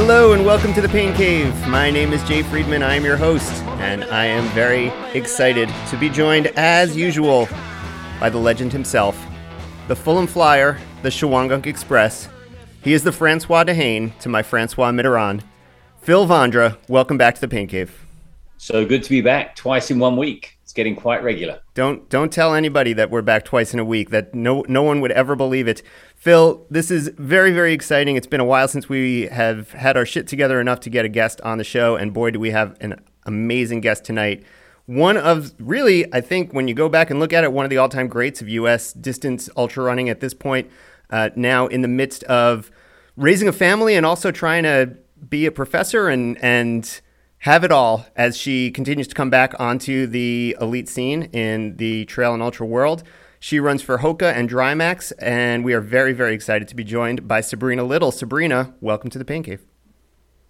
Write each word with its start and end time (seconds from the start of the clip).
Hello 0.00 0.32
and 0.32 0.46
welcome 0.46 0.72
to 0.74 0.80
the 0.80 0.88
Pain 0.88 1.12
Cave. 1.12 1.52
My 1.66 1.90
name 1.90 2.12
is 2.12 2.22
Jay 2.22 2.44
Friedman. 2.44 2.84
I 2.84 2.94
am 2.94 3.04
your 3.04 3.16
host, 3.16 3.50
and 3.80 4.04
I 4.04 4.26
am 4.26 4.48
very 4.50 4.92
excited 5.12 5.68
to 5.90 5.96
be 5.98 6.08
joined, 6.08 6.46
as 6.54 6.96
usual, 6.96 7.48
by 8.20 8.30
the 8.30 8.38
legend 8.38 8.72
himself, 8.72 9.20
the 9.88 9.96
Fulham 9.96 10.28
Flyer, 10.28 10.78
the 11.02 11.08
Shawangunk 11.08 11.66
Express. 11.66 12.28
He 12.80 12.92
is 12.92 13.02
the 13.02 13.10
Francois 13.10 13.64
D'Haene 13.64 14.16
to 14.20 14.28
my 14.28 14.40
Francois 14.40 14.92
Mitterrand. 14.92 15.42
Phil 16.00 16.28
Vondra, 16.28 16.78
welcome 16.88 17.18
back 17.18 17.34
to 17.34 17.40
the 17.40 17.48
Pain 17.48 17.66
Cave. 17.66 18.06
So 18.56 18.86
good 18.86 19.02
to 19.02 19.10
be 19.10 19.20
back 19.20 19.56
twice 19.56 19.90
in 19.90 19.98
one 19.98 20.16
week. 20.16 20.57
Getting 20.78 20.94
quite 20.94 21.24
regular. 21.24 21.58
Don't 21.74 22.08
don't 22.08 22.32
tell 22.32 22.54
anybody 22.54 22.92
that 22.92 23.10
we're 23.10 23.20
back 23.20 23.44
twice 23.44 23.74
in 23.74 23.80
a 23.80 23.84
week. 23.84 24.10
That 24.10 24.32
no 24.32 24.64
no 24.68 24.84
one 24.84 25.00
would 25.00 25.10
ever 25.10 25.34
believe 25.34 25.66
it. 25.66 25.82
Phil, 26.14 26.64
this 26.70 26.88
is 26.88 27.10
very 27.18 27.50
very 27.50 27.72
exciting. 27.72 28.14
It's 28.14 28.28
been 28.28 28.38
a 28.38 28.44
while 28.44 28.68
since 28.68 28.88
we 28.88 29.22
have 29.22 29.72
had 29.72 29.96
our 29.96 30.06
shit 30.06 30.28
together 30.28 30.60
enough 30.60 30.78
to 30.82 30.88
get 30.88 31.04
a 31.04 31.08
guest 31.08 31.40
on 31.40 31.58
the 31.58 31.64
show, 31.64 31.96
and 31.96 32.14
boy, 32.14 32.30
do 32.30 32.38
we 32.38 32.52
have 32.52 32.76
an 32.80 33.04
amazing 33.24 33.80
guest 33.80 34.04
tonight. 34.04 34.44
One 34.86 35.16
of 35.16 35.52
really, 35.58 36.06
I 36.14 36.20
think, 36.20 36.52
when 36.52 36.68
you 36.68 36.74
go 36.74 36.88
back 36.88 37.10
and 37.10 37.18
look 37.18 37.32
at 37.32 37.42
it, 37.42 37.52
one 37.52 37.64
of 37.64 37.70
the 37.70 37.78
all-time 37.78 38.06
greats 38.06 38.40
of 38.40 38.48
U.S. 38.48 38.92
distance 38.92 39.50
ultra 39.56 39.82
running 39.82 40.08
at 40.08 40.20
this 40.20 40.32
point. 40.32 40.70
Uh, 41.10 41.30
now 41.34 41.66
in 41.66 41.80
the 41.80 41.88
midst 41.88 42.22
of 42.24 42.70
raising 43.16 43.48
a 43.48 43.52
family 43.52 43.96
and 43.96 44.06
also 44.06 44.30
trying 44.30 44.62
to 44.62 44.96
be 45.28 45.44
a 45.44 45.50
professor 45.50 46.08
and 46.08 46.38
and 46.40 47.00
have 47.40 47.62
it 47.64 47.70
all 47.70 48.06
as 48.16 48.36
she 48.36 48.70
continues 48.70 49.06
to 49.08 49.14
come 49.14 49.30
back 49.30 49.58
onto 49.60 50.06
the 50.06 50.56
elite 50.60 50.88
scene 50.88 51.24
in 51.32 51.76
the 51.76 52.04
trail 52.06 52.34
and 52.34 52.42
ultra 52.42 52.66
world. 52.66 53.02
She 53.40 53.60
runs 53.60 53.82
for 53.82 53.98
Hoka 53.98 54.32
and 54.32 54.50
Drymax, 54.50 55.12
and 55.20 55.64
we 55.64 55.72
are 55.72 55.80
very, 55.80 56.12
very 56.12 56.34
excited 56.34 56.66
to 56.68 56.74
be 56.74 56.82
joined 56.82 57.28
by 57.28 57.40
Sabrina 57.40 57.84
Little. 57.84 58.10
Sabrina, 58.10 58.74
welcome 58.80 59.10
to 59.10 59.18
the 59.18 59.24
Pain 59.24 59.44
Cave. 59.44 59.64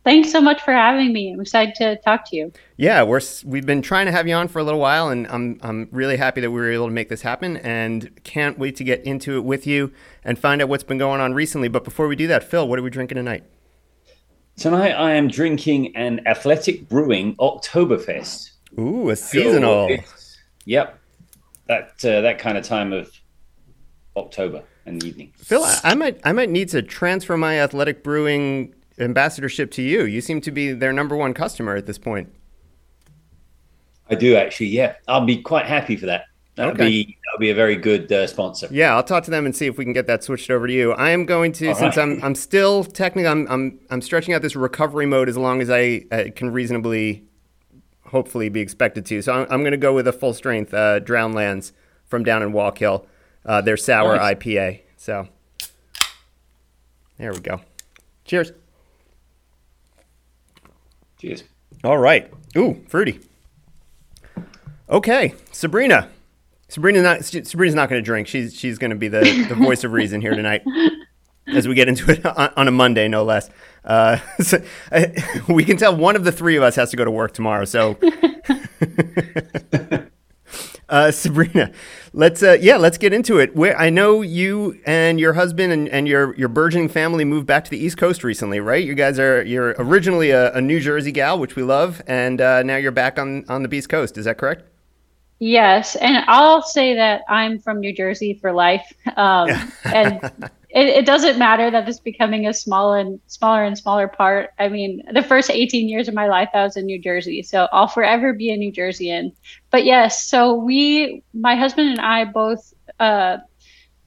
Thanks 0.05 0.33
so 0.33 0.41
much 0.41 0.63
for 0.63 0.73
having 0.73 1.13
me. 1.13 1.33
I'm 1.33 1.41
excited 1.41 1.75
to 1.75 1.97
talk 1.97 2.31
to 2.31 2.37
you. 2.37 2.51
Yeah, 2.79 3.03
we're 3.03 3.21
we've 3.45 3.67
been 3.67 3.83
trying 3.83 4.07
to 4.07 4.13
have 4.13 4.27
you 4.27 4.33
on 4.33 4.49
for 4.49 4.59
a 4.59 4.65
little 4.65 4.81
while, 4.81 5.11
and 5.11 5.27
I'm 5.27 5.59
I'm 5.61 5.89
really 5.93 6.17
happy 6.17 6.41
that 6.41 6.51
we 6.51 6.59
were 6.59 6.73
able 6.73 6.87
to 6.87 6.93
make 6.93 7.11
this 7.11 7.21
happen, 7.21 7.59
and 7.59 8.23
can't 8.25 8.59
wait 8.59 8.77
to 8.77 8.85
get 8.85 9.05
into 9.05 9.37
it 9.37 9.45
with 9.45 9.67
you 9.67 9.93
and 10.25 10.39
find 10.39 10.63
out 10.63 10.71
what's 10.71 10.85
been 10.85 10.97
going 10.97 11.21
on 11.21 11.35
recently. 11.35 11.69
But 11.69 11.85
before 11.85 12.09
we 12.09 12.17
do 12.17 12.27
that, 12.29 12.43
Phil, 12.43 12.67
what 12.67 12.79
are 12.79 12.83
we 12.83 12.89
drinking 12.89 13.17
tonight? 13.17 13.45
Tonight 14.59 14.91
I 14.91 15.13
am 15.13 15.29
drinking 15.29 15.95
an 15.95 16.27
Athletic 16.27 16.89
Brewing 16.89 17.37
Oktoberfest. 17.37 18.51
Ooh, 18.77 19.09
a 19.09 19.15
seasonal. 19.15 19.97
yep, 20.65 20.99
that 21.67 22.05
uh, 22.05 22.23
that 22.23 22.41
kind 22.41 22.59
of 22.59 22.65
time 22.65 22.93
of 22.93 23.09
October 24.17 24.65
in 24.85 24.99
the 24.99 25.07
evening. 25.07 25.33
Phil, 25.37 25.63
I, 25.63 25.79
I 25.85 25.95
might 25.95 26.21
I 26.25 26.33
might 26.33 26.51
need 26.51 26.71
to 26.71 26.83
transfer 26.83 27.37
my 27.37 27.61
Athletic 27.61 28.03
Brewing 28.03 28.75
ambassadorship 28.99 29.71
to 29.73 29.83
you. 29.83 30.03
You 30.03 30.21
seem 30.21 30.41
to 30.41 30.51
be 30.51 30.73
their 30.73 30.93
number 30.93 31.15
one 31.15 31.35
customer 31.35 31.77
at 31.77 31.87
this 31.87 31.99
point. 31.99 32.35
I 34.11 34.17
do 34.17 34.35
actually. 34.35 34.67
Yeah, 34.67 34.97
I'll 35.07 35.25
be 35.25 35.41
quite 35.41 35.67
happy 35.67 35.95
for 35.95 36.07
that. 36.07 36.25
That'll 36.59 36.73
Okay. 36.73 36.89
be 36.89 37.19
that'll 37.25 37.39
be 37.39 37.51
a 37.51 37.55
very 37.55 37.77
good 37.77 38.11
uh, 38.13 38.27
sponsor. 38.27 38.67
Yeah, 38.73 38.97
I'll 38.97 39.05
talk 39.05 39.23
to 39.25 39.31
them 39.31 39.47
and 39.47 39.55
see 39.55 39.67
if 39.67 39.79
we 39.79 39.85
can 39.85 39.93
get 39.93 40.09
that 40.09 40.25
switched 40.25 40.51
over 40.51 40.67
to 40.67 40.73
you. 40.73 40.93
I 40.93 41.11
am 41.11 41.25
going 41.25 41.53
to, 41.53 41.69
All 41.69 41.75
since 41.77 41.97
right. 41.97 42.03
I'm 42.03 42.23
I'm 42.25 42.35
still 42.35 42.83
technically 42.83 43.29
I'm 43.29 43.47
I'm 43.49 43.79
I'm 43.91 44.01
stretching 44.03 44.35
out 44.35 44.43
this 44.43 44.57
recovery 44.57 45.07
mode 45.07 45.29
as 45.29 45.37
long 45.37 45.61
as 45.63 45.71
I 45.71 46.03
uh, 46.11 46.25
can 46.35 46.51
reasonably, 46.51 47.23
hopefully, 48.07 48.49
be 48.49 48.61
expected 48.61 49.07
to. 49.07 49.23
So 49.23 49.33
I'm, 49.33 49.47
I'm 49.51 49.61
going 49.61 49.71
to 49.71 49.77
go 49.77 49.95
with 49.95 50.09
a 50.09 50.13
full 50.13 50.35
strength 50.35 50.75
uh, 50.75 50.99
Drowned 50.99 51.37
Lands 51.37 51.73
from 52.07 52.25
down 52.25 52.43
in 52.43 52.51
Walk 52.53 52.83
uh, 52.83 53.61
their 53.61 53.77
sour 53.77 54.17
Nice. 54.17 54.35
IPA. 54.35 54.81
So 54.97 55.29
there 57.19 57.33
we 57.33 57.39
go. 57.39 57.61
Cheers. 58.25 58.51
Cheers. 61.19 61.45
All 61.85 61.99
right. 61.99 62.33
Ooh, 62.57 62.83
fruity. 62.89 63.21
Okay, 64.91 65.35
Sabrina. 65.53 66.11
Sabrina's 66.69 67.03
not. 67.03 67.25
Sabrina's 67.25 67.75
not 67.75 67.89
going 67.89 68.01
to 68.01 68.05
drink. 68.05 68.29
She's 68.29 68.55
she's 68.55 68.79
going 68.79 68.91
to 68.91 68.97
be 68.97 69.09
the, 69.09 69.47
the 69.49 69.55
voice 69.55 69.85
of 69.85 69.93
reason 69.93 70.21
here 70.21 70.35
tonight, 70.35 70.63
as 71.49 71.67
we 71.67 71.75
get 71.75 71.89
into 71.89 72.11
it 72.11 72.25
on, 72.25 72.53
on 72.57 72.69
a 72.69 72.71
Monday, 72.71 73.09
no 73.09 73.25
less. 73.25 73.49
Uh, 73.85 74.19
so, 74.41 74.63
uh, 74.93 75.07
we 75.49 75.65
can 75.65 75.79
tell 75.79 75.97
one 75.97 76.15
of 76.15 76.25
the 76.25 76.33
three 76.33 76.57
of 76.57 76.63
us 76.63 76.77
has 76.77 76.91
to 76.91 76.97
go 76.97 77.07
to 77.07 77.11
work 77.11 77.33
tomorrow. 77.33 77.65
So, 77.65 77.97
uh, 80.91 81.11
Sabrina, 81.11 81.73
let's 82.13 82.43
uh, 82.43 82.59
yeah, 82.61 82.77
let's 82.77 82.99
get 82.99 83.15
into 83.15 83.39
it. 83.39 83.57
Where 83.57 83.75
I 83.79 83.89
know 83.89 84.21
you 84.21 84.79
and 84.85 85.19
your 85.19 85.33
husband 85.33 85.73
and, 85.73 85.89
and 85.89 86.07
your 86.07 86.37
your 86.37 86.49
burgeoning 86.49 86.91
family 86.91 87.25
moved 87.25 87.47
back 87.47 87.65
to 87.65 87.71
the 87.71 87.79
East 87.79 87.97
Coast 87.97 88.23
recently, 88.23 88.61
right? 88.61 88.85
You 88.85 88.95
guys 88.95 89.19
are 89.19 89.43
you're 89.43 89.75
originally 89.79 90.33
a, 90.33 90.53
a 90.53 90.61
New 90.61 90.81
Jersey 90.81 91.13
gal, 91.13 91.39
which 91.39 91.57
we 91.57 91.63
love, 91.63 92.03
and 92.07 92.43
uh, 92.43 92.63
now 92.63 92.77
you're 92.77 92.93
back 92.93 93.19
on 93.19 93.47
on 93.49 93.63
the 93.63 93.75
East 93.75 93.89
Coast. 93.89 94.19
Is 94.19 94.27
that 94.27 94.37
correct? 94.37 94.68
Yes, 95.41 95.95
and 95.97 96.25
I'll 96.27 96.63
say 96.63 96.95
that 96.97 97.23
I'm 97.29 97.61
from 97.61 97.79
New 97.79 97.95
Jersey 97.95 98.35
for 98.35 98.53
life, 98.53 98.93
um, 99.17 99.49
and 99.85 100.21
it, 100.71 100.89
it 100.89 101.07
doesn't 101.07 101.39
matter 101.39 101.71
that 101.71 101.89
it's 101.89 102.01
becoming 102.01 102.47
a 102.47 102.53
small 102.53 102.95
and 102.95 103.21
smaller 103.29 103.63
and 103.63 103.79
smaller 103.79 104.09
part. 104.09 104.51
I 104.59 104.69
mean, 104.69 105.03
the 105.13 105.23
first 105.23 105.49
18 105.49 105.89
years 105.89 106.09
of 106.09 106.15
my 106.15 106.27
life, 106.27 106.49
I 106.55 106.65
was 106.65 106.77
in 106.77 106.87
New 106.87 107.01
Jersey, 107.01 107.43
so 107.43 107.69
I'll 107.73 107.87
forever 107.87 108.33
be 108.33 108.51
a 108.51 108.57
New 108.57 108.73
Jerseyan. 108.73 109.33
But 109.71 109.85
yes, 109.85 110.27
so 110.27 110.55
we, 110.55 111.23
my 111.33 111.55
husband 111.55 111.91
and 111.91 112.01
I, 112.01 112.25
both. 112.25 112.75
Uh, 112.99 113.39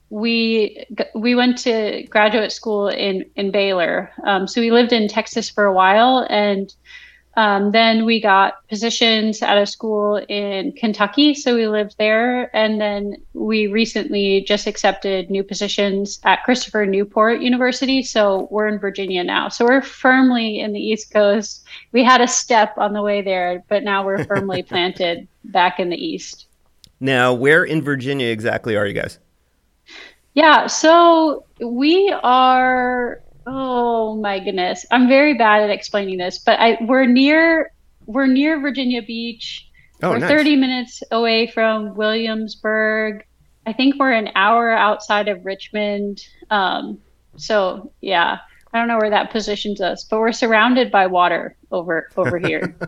we 0.09 0.85
we 1.15 1.35
went 1.35 1.57
to 1.59 2.05
graduate 2.09 2.51
school 2.51 2.89
in 2.89 3.23
in 3.37 3.49
Baylor. 3.49 4.11
Um, 4.25 4.45
so 4.45 4.59
we 4.59 4.69
lived 4.69 4.91
in 4.91 5.07
Texas 5.07 5.49
for 5.49 5.63
a 5.63 5.73
while, 5.73 6.27
and 6.29 6.73
um, 7.35 7.71
then 7.71 8.05
we 8.05 8.19
got 8.19 8.67
positions 8.67 9.41
at 9.41 9.57
a 9.57 9.65
school 9.65 10.17
in 10.27 10.73
Kentucky, 10.73 11.33
so 11.33 11.55
we 11.55 11.67
lived 11.67 11.95
there. 11.97 12.53
And 12.55 12.81
then 12.81 13.15
we 13.33 13.67
recently 13.67 14.41
just 14.41 14.67
accepted 14.67 15.29
new 15.29 15.43
positions 15.43 16.19
at 16.23 16.43
Christopher 16.43 16.85
Newport 16.85 17.41
University, 17.41 18.03
so 18.03 18.47
we're 18.51 18.67
in 18.67 18.79
Virginia 18.79 19.23
now. 19.23 19.47
So 19.47 19.65
we're 19.65 19.81
firmly 19.81 20.59
in 20.59 20.73
the 20.73 20.79
East 20.79 21.11
Coast. 21.11 21.63
We 21.93 22.03
had 22.03 22.19
a 22.19 22.27
step 22.27 22.77
on 22.77 22.91
the 22.93 23.01
way 23.01 23.21
there, 23.21 23.63
but 23.69 23.83
now 23.83 24.05
we're 24.05 24.25
firmly 24.25 24.61
planted 24.67 25.27
back 25.45 25.79
in 25.79 25.89
the 25.89 25.97
East. 25.97 26.47
Now, 26.99 27.33
where 27.33 27.63
in 27.63 27.81
Virginia 27.81 28.27
exactly 28.27 28.75
are 28.75 28.85
you 28.85 28.93
guys? 28.93 29.19
Yeah, 30.33 30.67
so 30.67 31.45
we 31.59 32.13
are 32.23 33.21
oh 33.45 34.15
my 34.15 34.39
goodness. 34.39 34.85
I'm 34.91 35.07
very 35.07 35.33
bad 35.33 35.63
at 35.63 35.69
explaining 35.69 36.17
this, 36.17 36.39
but 36.39 36.59
I 36.59 36.77
we're 36.81 37.05
near 37.05 37.71
we're 38.05 38.27
near 38.27 38.59
Virginia 38.59 39.01
Beach. 39.01 39.67
Oh, 40.03 40.11
we're 40.11 40.19
nice. 40.19 40.29
30 40.29 40.55
minutes 40.55 41.03
away 41.11 41.47
from 41.47 41.95
Williamsburg. 41.95 43.25
I 43.65 43.73
think 43.73 43.95
we're 43.99 44.13
an 44.13 44.29
hour 44.35 44.71
outside 44.71 45.27
of 45.27 45.45
Richmond. 45.45 46.25
Um, 46.49 46.99
so 47.37 47.91
yeah, 48.01 48.39
I 48.73 48.79
don't 48.79 48.87
know 48.87 48.97
where 48.97 49.09
that 49.09 49.31
positions 49.31 49.81
us, 49.81 50.03
but 50.05 50.19
we're 50.19 50.31
surrounded 50.31 50.91
by 50.91 51.07
water 51.07 51.57
over 51.71 52.07
over 52.17 52.37
here. 52.37 52.75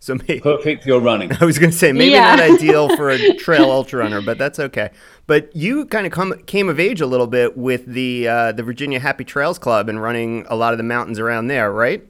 So 0.00 0.14
maybe, 0.14 0.40
Perfect 0.40 0.84
for 0.84 0.98
running. 1.00 1.30
I 1.40 1.44
was 1.44 1.58
going 1.58 1.70
to 1.70 1.76
say 1.76 1.92
maybe 1.92 2.12
Yeah. 2.12 2.34
not 2.34 2.40
ideal 2.54 2.94
for 2.96 3.10
a 3.10 3.34
trail 3.34 3.70
ultra 3.70 4.00
runner, 4.00 4.20
but 4.20 4.38
that's 4.38 4.58
okay. 4.58 4.90
But 5.26 5.54
you 5.54 5.86
kind 5.86 6.06
of 6.06 6.12
come 6.12 6.34
came 6.46 6.68
of 6.68 6.80
age 6.80 7.00
a 7.00 7.06
little 7.06 7.26
bit 7.28 7.56
with 7.56 7.86
the 7.86 8.26
uh, 8.26 8.52
the 8.52 8.62
Virginia 8.62 8.98
Happy 8.98 9.24
Trails 9.24 9.58
Club 9.58 9.88
and 9.88 10.00
running 10.02 10.46
a 10.48 10.56
lot 10.56 10.72
of 10.72 10.78
the 10.78 10.84
mountains 10.84 11.18
around 11.18 11.46
there, 11.48 11.70
right? 11.72 12.04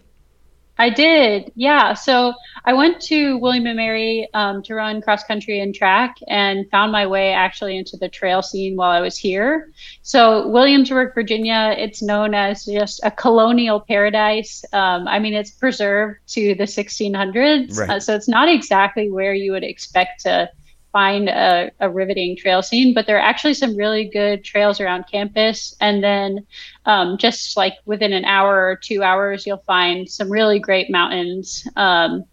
I 0.79 0.91
did, 0.91 1.51
yeah. 1.57 1.95
So 1.95 2.35
I 2.65 2.73
went 2.73 3.01
to 3.03 3.37
William 3.39 3.67
and 3.67 3.77
Mary 3.77 4.29
um, 4.33 4.63
to 4.63 4.75
run 4.75 5.01
cross 5.03 5.25
country 5.25 5.61
and 5.61 5.75
track, 5.75 6.17
and 6.29 6.71
found 6.71 6.93
my 6.93 7.07
way 7.07 7.33
actually 7.33 7.77
into 7.77 7.97
the 7.97 8.09
trail 8.09 8.43
scene 8.43 8.77
while 8.77 8.91
I 8.91 9.01
was 9.01 9.17
here. 9.17 9.73
So 10.03 10.47
Williamsburg, 10.49 11.15
Virginia, 11.15 11.75
it's 11.77 12.01
known 12.03 12.33
as 12.35 12.65
just 12.65 13.01
a 13.03 13.11
colonial 13.11 13.81
paradise. 13.81 14.65
Um, 14.73 15.09
I 15.09 15.19
mean, 15.19 15.35
it's 15.35 15.51
preserved 15.51 16.19
to 16.29 16.55
the 16.55 16.67
1600s, 16.67 17.77
Right. 17.77 17.91
uh, 17.91 18.01
so 18.01 18.15
it's 18.15 18.29
not 18.29 18.49
exactly 18.49 19.11
where 19.11 19.35
you 19.35 19.53
would 19.53 19.65
expect 19.65 20.23
to 20.23 20.49
find 20.93 21.29
a, 21.29 21.71
a 21.81 21.91
riveting 21.91 22.37
trail 22.37 22.63
scene, 22.63 22.95
but 22.95 23.07
there 23.07 23.17
are 23.17 23.21
actually 23.21 23.55
some 23.55 23.77
really 23.77 24.05
good 24.05 24.45
trails 24.45 24.81
around 24.81 25.05
campus. 25.11 25.75
And 25.81 26.03
then 26.03 26.47
um, 26.87 27.19
just 27.19 27.57
like 27.57 27.75
within 27.85 28.13
an 28.13 28.25
hour 28.25 28.67
or 28.67 28.77
two 28.77 29.03
hours, 29.03 29.47
you'll 29.47 29.63
find 29.67 30.09
some 30.09 30.31
really 30.31 30.59
great 30.59 30.91
mountains. 30.91 31.67
Um, 31.77 32.25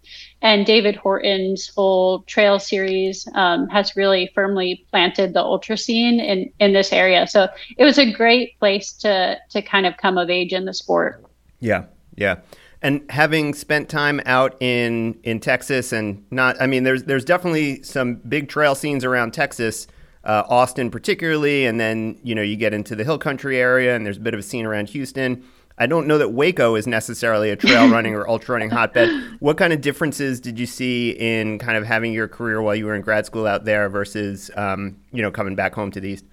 and 0.42 0.66
David 0.66 0.96
Horton's 0.96 1.68
whole 1.74 2.20
trail 2.22 2.58
series 2.58 3.26
um, 3.34 3.68
has 3.68 3.96
really 3.96 4.30
firmly 4.34 4.86
planted 4.90 5.32
the 5.32 5.42
ultra 5.42 5.76
scene 5.76 6.20
in, 6.20 6.52
in 6.60 6.72
this 6.72 6.92
area. 6.92 7.26
So 7.26 7.48
it 7.78 7.84
was 7.84 7.98
a 7.98 8.12
great 8.12 8.58
place 8.58 8.92
to 8.94 9.38
to 9.50 9.62
kind 9.62 9.86
of 9.86 9.96
come 9.96 10.18
of 10.18 10.30
age 10.30 10.52
in 10.52 10.66
the 10.66 10.74
sport. 10.74 11.24
Yeah, 11.60 11.84
yeah. 12.16 12.36
And 12.86 13.02
having 13.10 13.52
spent 13.52 13.88
time 13.88 14.20
out 14.26 14.56
in 14.62 15.18
in 15.24 15.40
Texas 15.40 15.92
and 15.92 16.24
not, 16.30 16.62
I 16.62 16.68
mean, 16.68 16.84
there's 16.84 17.02
there's 17.02 17.24
definitely 17.24 17.82
some 17.82 18.14
big 18.14 18.48
trail 18.48 18.76
scenes 18.76 19.04
around 19.04 19.34
Texas, 19.34 19.88
uh, 20.22 20.44
Austin 20.48 20.88
particularly, 20.88 21.66
and 21.66 21.80
then 21.80 22.16
you 22.22 22.32
know 22.32 22.42
you 22.42 22.54
get 22.54 22.72
into 22.72 22.94
the 22.94 23.02
Hill 23.02 23.18
Country 23.18 23.58
area, 23.58 23.96
and 23.96 24.06
there's 24.06 24.18
a 24.18 24.20
bit 24.20 24.34
of 24.34 24.38
a 24.38 24.42
scene 24.44 24.64
around 24.64 24.90
Houston. 24.90 25.42
I 25.78 25.88
don't 25.88 26.06
know 26.06 26.16
that 26.18 26.28
Waco 26.28 26.76
is 26.76 26.86
necessarily 26.86 27.50
a 27.50 27.56
trail 27.56 27.88
running 27.90 28.14
or 28.14 28.28
ultra 28.28 28.52
running 28.52 28.70
hotbed. 28.70 29.10
What 29.40 29.56
kind 29.58 29.72
of 29.72 29.80
differences 29.80 30.38
did 30.38 30.56
you 30.56 30.66
see 30.66 31.10
in 31.10 31.58
kind 31.58 31.76
of 31.76 31.84
having 31.84 32.12
your 32.12 32.28
career 32.28 32.62
while 32.62 32.76
you 32.76 32.86
were 32.86 32.94
in 32.94 33.02
grad 33.02 33.26
school 33.26 33.48
out 33.48 33.64
there 33.64 33.88
versus, 33.88 34.48
um, 34.56 34.96
you 35.10 35.22
know, 35.22 35.32
coming 35.32 35.56
back 35.56 35.74
home 35.74 35.90
to 35.90 35.98
the 35.98 36.10
East? 36.10 36.24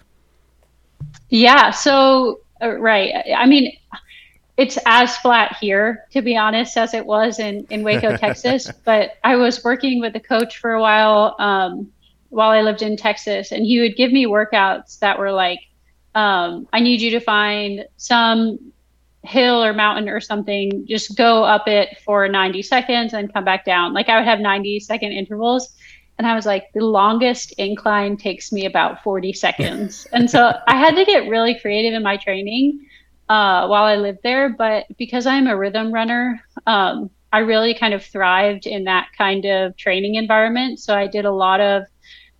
Yeah. 1.29 1.71
So, 1.71 2.41
uh, 2.61 2.77
right. 2.77 3.11
I 3.35 3.47
mean, 3.47 3.75
it's 4.57 4.77
as 4.85 5.17
flat 5.17 5.57
here, 5.59 6.05
to 6.11 6.21
be 6.21 6.37
honest, 6.37 6.77
as 6.77 6.93
it 6.93 7.05
was 7.05 7.39
in, 7.39 7.65
in 7.69 7.83
Waco, 7.83 8.17
Texas. 8.17 8.69
But 8.85 9.11
I 9.23 9.35
was 9.35 9.63
working 9.63 9.99
with 9.99 10.15
a 10.15 10.19
coach 10.19 10.57
for 10.57 10.73
a 10.73 10.81
while 10.81 11.35
um, 11.39 11.91
while 12.29 12.49
I 12.49 12.61
lived 12.61 12.81
in 12.81 12.97
Texas, 12.97 13.51
and 13.51 13.65
he 13.65 13.79
would 13.79 13.95
give 13.95 14.11
me 14.11 14.25
workouts 14.25 14.99
that 14.99 15.17
were 15.17 15.31
like, 15.31 15.59
um, 16.15 16.67
I 16.71 16.79
need 16.79 17.01
you 17.01 17.11
to 17.11 17.19
find 17.19 17.85
some 17.97 18.59
hill 19.23 19.63
or 19.63 19.73
mountain 19.73 20.09
or 20.09 20.19
something, 20.19 20.85
just 20.87 21.17
go 21.17 21.43
up 21.43 21.67
it 21.67 21.97
for 22.03 22.27
90 22.27 22.61
seconds 22.61 23.13
and 23.13 23.33
come 23.33 23.45
back 23.45 23.65
down. 23.65 23.93
Like 23.93 24.09
I 24.09 24.17
would 24.17 24.27
have 24.27 24.39
90 24.39 24.81
second 24.81 25.13
intervals. 25.13 25.73
And 26.17 26.27
I 26.27 26.35
was 26.35 26.45
like, 26.45 26.71
the 26.73 26.85
longest 26.85 27.53
incline 27.53 28.17
takes 28.17 28.51
me 28.51 28.65
about 28.65 29.01
40 29.01 29.33
seconds. 29.33 30.05
and 30.11 30.29
so 30.29 30.53
I 30.67 30.77
had 30.77 30.95
to 30.95 31.05
get 31.05 31.29
really 31.29 31.57
creative 31.59 31.93
in 31.93 32.03
my 32.03 32.17
training 32.17 32.85
uh, 33.29 33.67
while 33.67 33.83
I 33.83 33.95
lived 33.95 34.19
there. 34.23 34.49
But 34.49 34.85
because 34.97 35.25
I'm 35.25 35.47
a 35.47 35.57
rhythm 35.57 35.91
runner, 35.93 36.43
um, 36.67 37.09
I 37.31 37.39
really 37.39 37.73
kind 37.73 37.93
of 37.93 38.03
thrived 38.03 38.67
in 38.67 38.83
that 38.83 39.07
kind 39.17 39.45
of 39.45 39.75
training 39.75 40.15
environment. 40.15 40.79
So 40.79 40.95
I 40.95 41.07
did 41.07 41.25
a 41.25 41.31
lot 41.31 41.59
of 41.61 41.83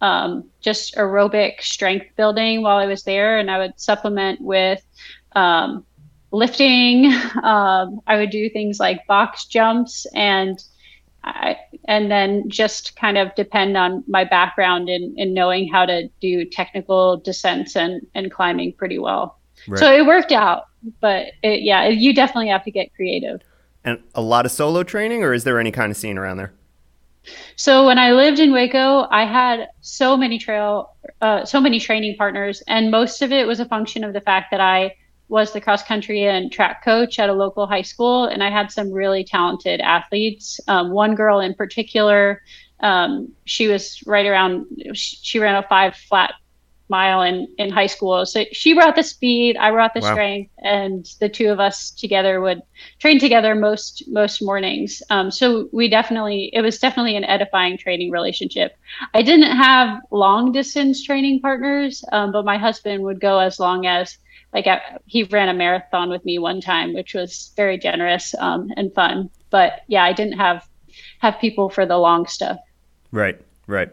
um, 0.01 0.49
just 0.61 0.95
aerobic 0.95 1.61
strength 1.61 2.07
building 2.17 2.61
while 2.61 2.77
I 2.77 2.85
was 2.85 3.03
there, 3.03 3.39
and 3.39 3.49
I 3.49 3.57
would 3.57 3.79
supplement 3.79 4.41
with 4.41 4.83
um, 5.35 5.85
lifting. 6.31 7.11
Um, 7.43 7.99
I 8.07 8.17
would 8.17 8.29
do 8.29 8.49
things 8.49 8.79
like 8.79 9.05
box 9.05 9.45
jumps 9.45 10.05
and 10.13 10.63
I, 11.23 11.57
and 11.85 12.09
then 12.09 12.49
just 12.49 12.95
kind 12.95 13.17
of 13.17 13.35
depend 13.35 13.75
on 13.75 14.03
my 14.07 14.23
background 14.23 14.87
in, 14.87 15.13
in 15.17 15.33
knowing 15.33 15.67
how 15.67 15.85
to 15.85 16.09
do 16.21 16.45
technical 16.45 17.17
descents 17.17 17.75
and, 17.75 18.05
and 18.15 18.31
climbing 18.31 18.73
pretty 18.73 18.99
well. 18.99 19.39
Right. 19.67 19.79
So 19.79 19.93
it 19.93 20.05
worked 20.05 20.31
out, 20.31 20.67
but 20.99 21.27
it, 21.41 21.61
yeah, 21.61 21.87
you 21.87 22.13
definitely 22.13 22.49
have 22.49 22.63
to 22.63 22.71
get 22.71 22.93
creative. 22.95 23.41
And 23.83 24.01
a 24.15 24.21
lot 24.21 24.45
of 24.45 24.51
solo 24.51 24.83
training, 24.83 25.23
or 25.23 25.33
is 25.33 25.43
there 25.43 25.59
any 25.59 25.71
kind 25.71 25.91
of 25.91 25.97
scene 25.97 26.17
around 26.17 26.37
there? 26.37 26.53
So 27.55 27.85
when 27.85 27.97
I 27.97 28.11
lived 28.11 28.39
in 28.39 28.51
Waco, 28.51 29.07
I 29.09 29.25
had 29.25 29.69
so 29.81 30.17
many 30.17 30.37
trail, 30.37 30.95
uh, 31.21 31.45
so 31.45 31.61
many 31.61 31.79
training 31.79 32.15
partners, 32.17 32.61
and 32.67 32.91
most 32.91 33.21
of 33.21 33.31
it 33.31 33.47
was 33.47 33.59
a 33.59 33.65
function 33.65 34.03
of 34.03 34.13
the 34.13 34.21
fact 34.21 34.51
that 34.51 34.59
I 34.59 34.95
was 35.29 35.53
the 35.53 35.61
cross 35.61 35.83
country 35.83 36.25
and 36.25 36.51
track 36.51 36.83
coach 36.83 37.17
at 37.19 37.29
a 37.29 37.33
local 37.33 37.65
high 37.65 37.81
school, 37.81 38.25
and 38.25 38.43
I 38.43 38.49
had 38.49 38.71
some 38.71 38.91
really 38.91 39.23
talented 39.23 39.79
athletes. 39.79 40.59
Um, 40.67 40.91
one 40.91 41.15
girl 41.15 41.39
in 41.39 41.53
particular, 41.53 42.41
um, 42.81 43.31
she 43.45 43.67
was 43.67 44.03
right 44.05 44.25
around, 44.25 44.65
she 44.93 45.39
ran 45.39 45.55
a 45.55 45.67
five 45.67 45.95
flat 45.95 46.33
mile 46.99 47.21
in, 47.29 47.47
in 47.57 47.69
high 47.79 47.91
school. 47.95 48.25
So 48.25 48.39
she 48.51 48.73
brought 48.73 48.95
the 48.95 49.07
speed, 49.15 49.57
I 49.57 49.71
brought 49.71 49.93
the 49.95 50.05
wow. 50.05 50.13
strength, 50.13 50.51
and 50.59 50.99
the 51.19 51.29
two 51.37 51.49
of 51.49 51.59
us 51.59 51.89
together 52.03 52.33
would 52.45 52.61
train 52.99 53.17
together 53.19 53.55
most 53.55 54.03
most 54.19 54.41
mornings. 54.49 55.01
Um, 55.09 55.31
so 55.39 55.69
we 55.79 55.89
definitely, 55.89 56.51
it 56.53 56.61
was 56.61 56.77
definitely 56.85 57.15
an 57.15 57.25
edifying 57.35 57.77
training 57.77 58.11
relationship. 58.11 58.69
I 59.19 59.21
didn't 59.29 59.55
have 59.67 59.87
long 60.11 60.51
distance 60.51 61.03
training 61.03 61.41
partners, 61.41 62.03
um, 62.11 62.31
but 62.31 62.45
my 62.45 62.57
husband 62.67 63.03
would 63.03 63.19
go 63.19 63.39
as 63.39 63.59
long 63.59 63.85
as 63.85 64.17
like 64.53 64.67
he 65.05 65.23
ran 65.23 65.49
a 65.49 65.53
marathon 65.53 66.09
with 66.09 66.23
me 66.23 66.37
one 66.37 66.61
time, 66.61 66.93
which 66.93 67.13
was 67.15 67.51
very 67.55 67.77
generous 67.77 68.35
um, 68.37 68.71
and 68.77 68.93
fun. 68.93 69.29
But 69.49 69.81
yeah, 69.87 70.03
I 70.03 70.13
didn't 70.13 70.37
have 70.37 70.59
have 71.19 71.39
people 71.39 71.69
for 71.69 71.85
the 71.85 71.97
long 71.97 72.27
stuff. 72.27 72.59
Right, 73.11 73.39
right. 73.67 73.89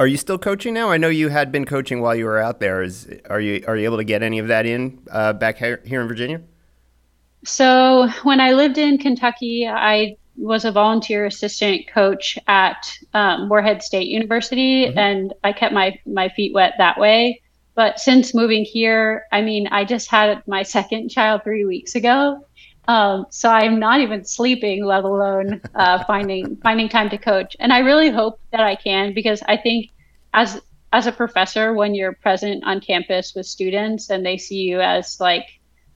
Are 0.00 0.06
you 0.06 0.16
still 0.16 0.38
coaching 0.38 0.72
now? 0.72 0.88
I 0.88 0.96
know 0.96 1.10
you 1.10 1.28
had 1.28 1.52
been 1.52 1.66
coaching 1.66 2.00
while 2.00 2.16
you 2.16 2.24
were 2.24 2.38
out 2.38 2.58
there. 2.58 2.82
Is 2.82 3.06
are 3.28 3.38
you 3.38 3.62
are 3.68 3.76
you 3.76 3.84
able 3.84 3.98
to 3.98 4.04
get 4.04 4.22
any 4.22 4.38
of 4.38 4.48
that 4.48 4.64
in 4.64 4.98
uh, 5.10 5.34
back 5.34 5.58
here, 5.58 5.82
here 5.84 6.00
in 6.00 6.08
Virginia? 6.08 6.40
So 7.44 8.08
when 8.22 8.40
I 8.40 8.52
lived 8.52 8.78
in 8.78 8.96
Kentucky, 8.96 9.68
I 9.68 10.16
was 10.38 10.64
a 10.64 10.72
volunteer 10.72 11.26
assistant 11.26 11.86
coach 11.86 12.38
at 12.48 12.98
um, 13.12 13.46
Morehead 13.48 13.82
State 13.82 14.08
University, 14.08 14.86
mm-hmm. 14.86 14.98
and 14.98 15.34
I 15.44 15.52
kept 15.52 15.74
my 15.74 15.98
my 16.06 16.30
feet 16.30 16.54
wet 16.54 16.76
that 16.78 16.98
way. 16.98 17.42
But 17.74 18.00
since 18.00 18.34
moving 18.34 18.64
here, 18.64 19.26
I 19.32 19.42
mean, 19.42 19.66
I 19.66 19.84
just 19.84 20.10
had 20.10 20.42
my 20.46 20.62
second 20.62 21.10
child 21.10 21.42
three 21.44 21.66
weeks 21.66 21.94
ago. 21.94 22.46
Um, 22.88 23.26
so 23.30 23.48
I'm 23.50 23.78
not 23.78 24.00
even 24.00 24.24
sleeping, 24.24 24.84
let 24.84 25.04
alone 25.04 25.60
uh, 25.74 26.04
finding 26.06 26.56
finding 26.56 26.88
time 26.88 27.10
to 27.10 27.18
coach. 27.18 27.56
And 27.60 27.72
I 27.72 27.80
really 27.80 28.10
hope 28.10 28.40
that 28.52 28.60
I 28.60 28.74
can 28.74 29.14
because 29.14 29.42
I 29.46 29.56
think 29.56 29.90
as 30.34 30.60
as 30.92 31.06
a 31.06 31.12
professor, 31.12 31.72
when 31.72 31.94
you're 31.94 32.14
present 32.14 32.64
on 32.64 32.80
campus 32.80 33.34
with 33.34 33.46
students 33.46 34.10
and 34.10 34.26
they 34.26 34.36
see 34.36 34.56
you 34.56 34.80
as 34.80 35.20
like 35.20 35.46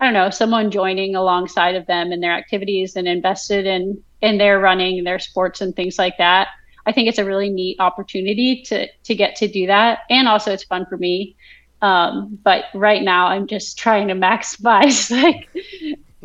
I 0.00 0.04
don't 0.04 0.14
know 0.14 0.30
someone 0.30 0.70
joining 0.70 1.14
alongside 1.16 1.74
of 1.74 1.86
them 1.86 2.12
in 2.12 2.20
their 2.20 2.32
activities 2.32 2.96
and 2.96 3.08
invested 3.08 3.66
in 3.66 4.02
in 4.20 4.38
their 4.38 4.58
running, 4.58 5.04
their 5.04 5.18
sports, 5.18 5.60
and 5.60 5.74
things 5.74 5.98
like 5.98 6.18
that. 6.18 6.48
I 6.86 6.92
think 6.92 7.08
it's 7.08 7.18
a 7.18 7.24
really 7.24 7.50
neat 7.50 7.80
opportunity 7.80 8.62
to 8.66 8.86
to 9.04 9.14
get 9.14 9.36
to 9.36 9.48
do 9.48 9.66
that, 9.66 10.00
and 10.10 10.28
also 10.28 10.52
it's 10.52 10.64
fun 10.64 10.86
for 10.86 10.96
me. 10.96 11.36
Um, 11.82 12.38
but 12.42 12.64
right 12.74 13.02
now, 13.02 13.26
I'm 13.26 13.46
just 13.46 13.78
trying 13.78 14.08
to 14.08 14.14
maximize 14.28 15.10
like 15.10 15.48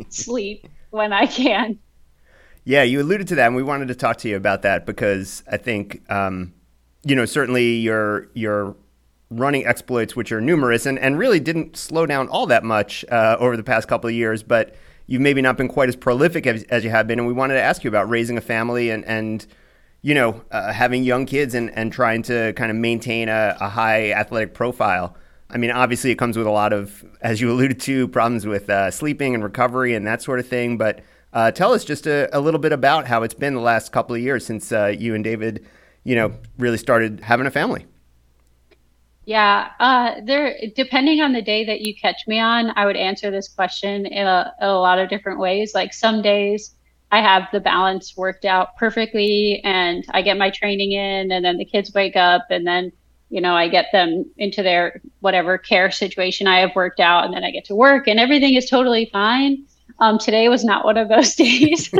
sleep 0.08 0.66
when 0.90 1.12
I 1.12 1.26
can. 1.26 1.78
Yeah, 2.64 2.82
you 2.82 3.00
alluded 3.00 3.28
to 3.28 3.34
that, 3.36 3.46
and 3.46 3.56
we 3.56 3.62
wanted 3.62 3.88
to 3.88 3.94
talk 3.94 4.18
to 4.18 4.28
you 4.28 4.36
about 4.36 4.62
that 4.62 4.86
because 4.86 5.42
I 5.50 5.56
think, 5.56 6.02
um, 6.10 6.52
you 7.04 7.16
know, 7.16 7.24
certainly 7.24 7.76
your 7.76 8.28
your 8.34 8.76
running 9.30 9.64
exploits, 9.64 10.16
which 10.16 10.32
are 10.32 10.40
numerous 10.40 10.86
and, 10.86 10.98
and 10.98 11.18
really 11.18 11.40
didn't 11.40 11.76
slow 11.76 12.04
down 12.04 12.28
all 12.28 12.46
that 12.46 12.64
much 12.64 13.04
uh, 13.10 13.36
over 13.38 13.56
the 13.56 13.62
past 13.62 13.88
couple 13.88 14.08
of 14.08 14.14
years, 14.14 14.42
but 14.42 14.74
you've 15.06 15.22
maybe 15.22 15.40
not 15.40 15.56
been 15.56 15.68
quite 15.68 15.88
as 15.88 15.96
prolific 15.96 16.46
as, 16.46 16.64
as, 16.64 16.84
you 16.84 16.90
have 16.90 17.06
been. 17.06 17.18
And 17.18 17.28
we 17.28 17.32
wanted 17.32 17.54
to 17.54 17.62
ask 17.62 17.84
you 17.84 17.88
about 17.88 18.08
raising 18.08 18.36
a 18.36 18.40
family 18.40 18.90
and, 18.90 19.04
and 19.04 19.46
you 20.02 20.14
know, 20.14 20.42
uh, 20.50 20.72
having 20.72 21.04
young 21.04 21.26
kids 21.26 21.54
and, 21.54 21.70
and 21.76 21.92
trying 21.92 22.22
to 22.22 22.52
kind 22.54 22.70
of 22.70 22.76
maintain 22.76 23.28
a, 23.28 23.56
a 23.60 23.68
high 23.68 24.12
athletic 24.12 24.52
profile. 24.52 25.16
I 25.52 25.58
mean, 25.58 25.70
obviously, 25.70 26.10
it 26.10 26.16
comes 26.16 26.36
with 26.36 26.46
a 26.46 26.50
lot 26.50 26.72
of, 26.72 27.04
as 27.20 27.40
you 27.40 27.50
alluded 27.50 27.80
to, 27.80 28.08
problems 28.08 28.46
with 28.46 28.70
uh, 28.70 28.90
sleeping 28.90 29.34
and 29.34 29.42
recovery 29.42 29.94
and 29.94 30.06
that 30.06 30.22
sort 30.22 30.38
of 30.38 30.46
thing. 30.46 30.78
But 30.78 31.00
uh, 31.32 31.50
tell 31.50 31.72
us 31.72 31.84
just 31.84 32.06
a, 32.06 32.28
a, 32.36 32.40
little 32.40 32.60
bit 32.60 32.72
about 32.72 33.06
how 33.06 33.22
it's 33.22 33.34
been 33.34 33.54
the 33.54 33.60
last 33.60 33.92
couple 33.92 34.14
of 34.14 34.22
years 34.22 34.44
since 34.44 34.72
uh, 34.72 34.86
you 34.86 35.14
and 35.14 35.22
David, 35.24 35.66
you 36.04 36.16
know, 36.16 36.32
really 36.58 36.78
started 36.78 37.20
having 37.20 37.46
a 37.46 37.50
family. 37.50 37.86
Yeah, 39.24 39.68
uh, 39.78 40.14
there. 40.24 40.56
Depending 40.74 41.20
on 41.20 41.32
the 41.32 41.42
day 41.42 41.64
that 41.64 41.82
you 41.82 41.94
catch 41.94 42.26
me 42.26 42.40
on, 42.40 42.72
I 42.76 42.86
would 42.86 42.96
answer 42.96 43.30
this 43.30 43.48
question 43.48 44.06
in 44.06 44.26
a, 44.26 44.52
in 44.60 44.68
a 44.68 44.78
lot 44.78 44.98
of 44.98 45.08
different 45.08 45.38
ways. 45.38 45.72
Like 45.74 45.92
some 45.92 46.22
days, 46.22 46.74
I 47.12 47.20
have 47.20 47.48
the 47.52 47.60
balance 47.60 48.16
worked 48.16 48.44
out 48.44 48.76
perfectly, 48.76 49.60
and 49.62 50.04
I 50.10 50.22
get 50.22 50.38
my 50.38 50.50
training 50.50 50.92
in, 50.92 51.30
and 51.30 51.44
then 51.44 51.58
the 51.58 51.64
kids 51.64 51.92
wake 51.92 52.16
up, 52.16 52.46
and 52.50 52.66
then 52.66 52.92
you 53.30 53.40
know, 53.40 53.54
I 53.54 53.68
get 53.68 53.86
them 53.92 54.24
into 54.36 54.62
their 54.62 55.00
whatever 55.20 55.56
care 55.56 55.90
situation 55.90 56.46
I 56.46 56.58
have 56.60 56.74
worked 56.74 57.00
out, 57.00 57.24
and 57.24 57.32
then 57.32 57.44
I 57.44 57.50
get 57.52 57.64
to 57.66 57.74
work, 57.74 58.08
and 58.08 58.18
everything 58.20 58.54
is 58.54 58.68
totally 58.68 59.08
fine. 59.12 59.64
Um, 60.00 60.18
today 60.18 60.48
was 60.48 60.64
not 60.64 60.84
one 60.84 60.96
of 60.96 61.08
those 61.08 61.34
days, 61.36 61.90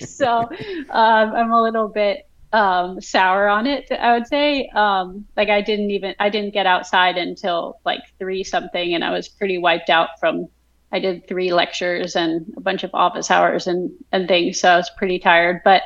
so 0.00 0.48
um, 0.90 1.34
I'm 1.34 1.50
a 1.50 1.62
little 1.62 1.88
bit 1.88 2.28
um, 2.52 3.00
sour 3.00 3.48
on 3.48 3.66
it. 3.66 3.90
I 3.90 4.12
would 4.12 4.26
say, 4.28 4.68
um, 4.74 5.26
like 5.36 5.48
I 5.48 5.60
didn't 5.60 5.90
even 5.90 6.14
I 6.20 6.28
didn't 6.28 6.54
get 6.54 6.66
outside 6.66 7.16
until 7.16 7.80
like 7.84 8.00
three 8.18 8.44
something, 8.44 8.94
and 8.94 9.04
I 9.04 9.10
was 9.10 9.28
pretty 9.28 9.58
wiped 9.58 9.90
out 9.90 10.20
from. 10.20 10.48
I 10.94 10.98
did 10.98 11.26
three 11.26 11.54
lectures 11.54 12.16
and 12.16 12.52
a 12.54 12.60
bunch 12.60 12.84
of 12.84 12.90
office 12.92 13.30
hours 13.30 13.66
and 13.66 13.90
and 14.12 14.28
things, 14.28 14.60
so 14.60 14.68
I 14.68 14.76
was 14.76 14.90
pretty 14.90 15.18
tired. 15.18 15.62
But 15.64 15.82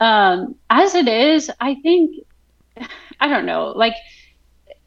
um, 0.00 0.56
as 0.68 0.94
it 0.94 1.08
is, 1.08 1.50
I 1.60 1.76
think 1.76 2.26
I 3.20 3.28
don't 3.28 3.46
know, 3.46 3.68
like 3.68 3.94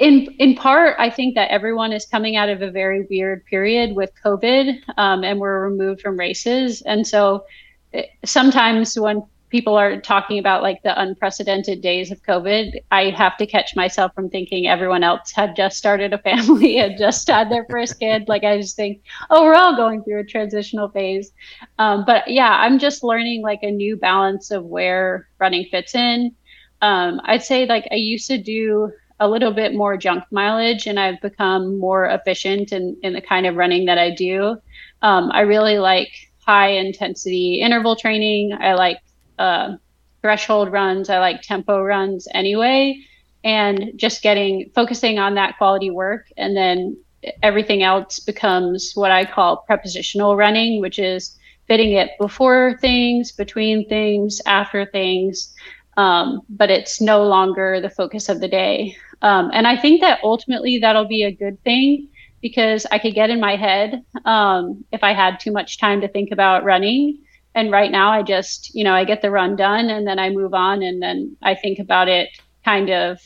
in 0.01 0.33
in 0.39 0.55
part, 0.55 0.95
I 0.97 1.11
think 1.11 1.35
that 1.35 1.51
everyone 1.51 1.93
is 1.93 2.05
coming 2.05 2.35
out 2.35 2.49
of 2.49 2.63
a 2.63 2.71
very 2.71 3.05
weird 3.09 3.45
period 3.45 3.95
with 3.95 4.09
COVID, 4.25 4.81
um, 4.97 5.23
and 5.23 5.39
we're 5.39 5.63
removed 5.69 6.01
from 6.01 6.17
races, 6.17 6.81
and 6.81 7.07
so 7.07 7.45
eh, 7.93 8.05
sometimes 8.25 8.99
when 8.99 9.23
people 9.51 9.75
are 9.75 10.01
talking 10.01 10.39
about 10.39 10.63
like 10.63 10.81
the 10.81 10.99
unprecedented 10.99 11.81
days 11.81 12.09
of 12.09 12.23
COVID, 12.23 12.81
I 12.89 13.11
have 13.11 13.37
to 13.37 13.45
catch 13.45 13.75
myself 13.75 14.11
from 14.15 14.29
thinking 14.29 14.65
everyone 14.65 15.03
else 15.03 15.31
had 15.31 15.55
just 15.55 15.77
started 15.77 16.13
a 16.13 16.17
family 16.17 16.77
and 16.83 16.97
just 16.97 17.27
had 17.27 17.51
their 17.51 17.67
first 17.69 17.99
kid. 17.99 18.27
Like 18.27 18.43
I 18.43 18.57
just 18.59 18.75
think, 18.75 19.03
oh, 19.29 19.43
we're 19.43 19.53
all 19.53 19.75
going 19.75 20.03
through 20.03 20.21
a 20.21 20.23
transitional 20.23 20.89
phase. 20.89 21.31
Um, 21.77 22.05
but 22.07 22.27
yeah, 22.27 22.57
I'm 22.61 22.79
just 22.79 23.03
learning 23.03 23.43
like 23.43 23.59
a 23.61 23.69
new 23.69 23.97
balance 23.97 24.49
of 24.49 24.63
where 24.63 25.27
running 25.37 25.65
fits 25.69 25.93
in. 25.93 26.33
Um, 26.81 27.21
I'd 27.25 27.43
say 27.43 27.67
like 27.67 27.87
I 27.91 27.95
used 27.95 28.27
to 28.27 28.39
do 28.39 28.91
a 29.21 29.29
little 29.29 29.53
bit 29.53 29.75
more 29.75 29.95
junk 29.95 30.23
mileage 30.31 30.87
and 30.87 30.99
I've 30.99 31.21
become 31.21 31.77
more 31.77 32.05
efficient 32.05 32.73
in, 32.73 32.97
in 33.03 33.13
the 33.13 33.21
kind 33.21 33.45
of 33.45 33.55
running 33.55 33.85
that 33.85 33.99
I 33.99 34.09
do. 34.09 34.57
Um, 35.03 35.31
I 35.31 35.41
really 35.41 35.77
like 35.77 36.09
high 36.39 36.69
intensity 36.69 37.61
interval 37.61 37.95
training. 37.95 38.51
I 38.59 38.73
like 38.73 38.97
uh, 39.37 39.75
threshold 40.23 40.71
runs. 40.71 41.07
I 41.09 41.19
like 41.19 41.43
tempo 41.43 41.81
runs 41.81 42.27
anyway. 42.33 42.97
And 43.43 43.93
just 43.95 44.23
getting 44.23 44.71
focusing 44.73 45.19
on 45.19 45.35
that 45.35 45.57
quality 45.59 45.91
work 45.91 46.25
and 46.37 46.57
then 46.57 46.97
everything 47.43 47.83
else 47.83 48.19
becomes 48.19 48.93
what 48.95 49.11
I 49.11 49.25
call 49.25 49.57
prepositional 49.67 50.35
running, 50.35 50.81
which 50.81 50.97
is 50.97 51.37
fitting 51.67 51.93
it 51.93 52.09
before 52.19 52.77
things, 52.81 53.31
between 53.31 53.87
things, 53.87 54.41
after 54.47 54.85
things. 54.85 55.53
Um, 55.97 56.41
but 56.49 56.69
it's 56.69 57.01
no 57.01 57.23
longer 57.23 57.79
the 57.81 57.89
focus 57.89 58.29
of 58.29 58.39
the 58.39 58.47
day. 58.47 58.95
Um, 59.21 59.51
and 59.53 59.67
I 59.67 59.77
think 59.77 60.01
that 60.01 60.19
ultimately 60.23 60.79
that'll 60.79 61.07
be 61.07 61.23
a 61.23 61.31
good 61.31 61.61
thing 61.63 62.07
because 62.41 62.85
I 62.91 62.97
could 62.97 63.13
get 63.13 63.29
in 63.29 63.39
my 63.39 63.55
head 63.55 64.03
um, 64.25 64.83
if 64.91 65.03
I 65.03 65.13
had 65.13 65.39
too 65.39 65.51
much 65.51 65.77
time 65.77 66.01
to 66.01 66.07
think 66.07 66.31
about 66.31 66.63
running. 66.63 67.19
And 67.53 67.71
right 67.71 67.91
now, 67.91 68.11
I 68.11 68.23
just, 68.23 68.73
you 68.73 68.83
know, 68.83 68.93
I 68.93 69.03
get 69.03 69.21
the 69.21 69.29
run 69.29 69.55
done 69.55 69.89
and 69.89 70.07
then 70.07 70.17
I 70.17 70.29
move 70.29 70.53
on 70.53 70.81
and 70.81 71.01
then 71.01 71.35
I 71.43 71.55
think 71.55 71.79
about 71.79 72.07
it 72.07 72.29
kind 72.63 72.89
of 72.89 73.19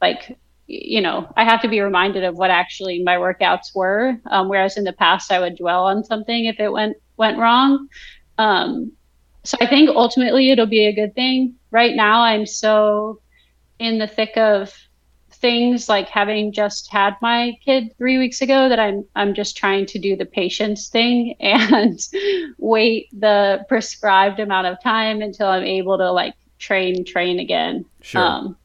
like, 0.00 0.38
you 0.66 1.00
know, 1.00 1.32
I 1.36 1.44
have 1.44 1.62
to 1.62 1.68
be 1.68 1.80
reminded 1.80 2.24
of 2.24 2.36
what 2.36 2.50
actually 2.50 3.02
my 3.02 3.16
workouts 3.16 3.74
were. 3.74 4.16
Um, 4.30 4.48
whereas 4.48 4.76
in 4.76 4.84
the 4.84 4.92
past, 4.92 5.32
I 5.32 5.40
would 5.40 5.56
dwell 5.56 5.84
on 5.84 6.04
something 6.04 6.44
if 6.44 6.60
it 6.60 6.70
went 6.70 6.96
went 7.16 7.38
wrong. 7.38 7.88
Um, 8.38 8.92
so 9.44 9.56
I 9.60 9.66
think 9.66 9.90
ultimately 9.90 10.50
it'll 10.50 10.66
be 10.66 10.86
a 10.86 10.94
good 10.94 11.14
thing. 11.14 11.56
Right 11.72 11.96
now, 11.96 12.22
I'm 12.22 12.46
so 12.46 13.20
in 13.80 13.98
the 13.98 14.06
thick 14.06 14.36
of 14.36 14.72
things 15.32 15.88
like 15.88 16.08
having 16.08 16.52
just 16.52 16.90
had 16.92 17.16
my 17.20 17.52
kid 17.64 17.92
three 17.98 18.16
weeks 18.16 18.40
ago 18.40 18.68
that 18.68 18.78
I'm 18.78 19.04
I'm 19.16 19.34
just 19.34 19.56
trying 19.56 19.86
to 19.86 19.98
do 19.98 20.14
the 20.14 20.24
patience 20.24 20.88
thing 20.88 21.34
and 21.40 21.98
wait 22.58 23.08
the 23.12 23.64
prescribed 23.68 24.38
amount 24.38 24.68
of 24.68 24.80
time 24.80 25.20
until 25.20 25.48
I'm 25.48 25.64
able 25.64 25.98
to 25.98 26.12
like 26.12 26.34
train 26.60 27.04
train 27.04 27.40
again. 27.40 27.84
Sure. 28.00 28.22
Um, 28.22 28.56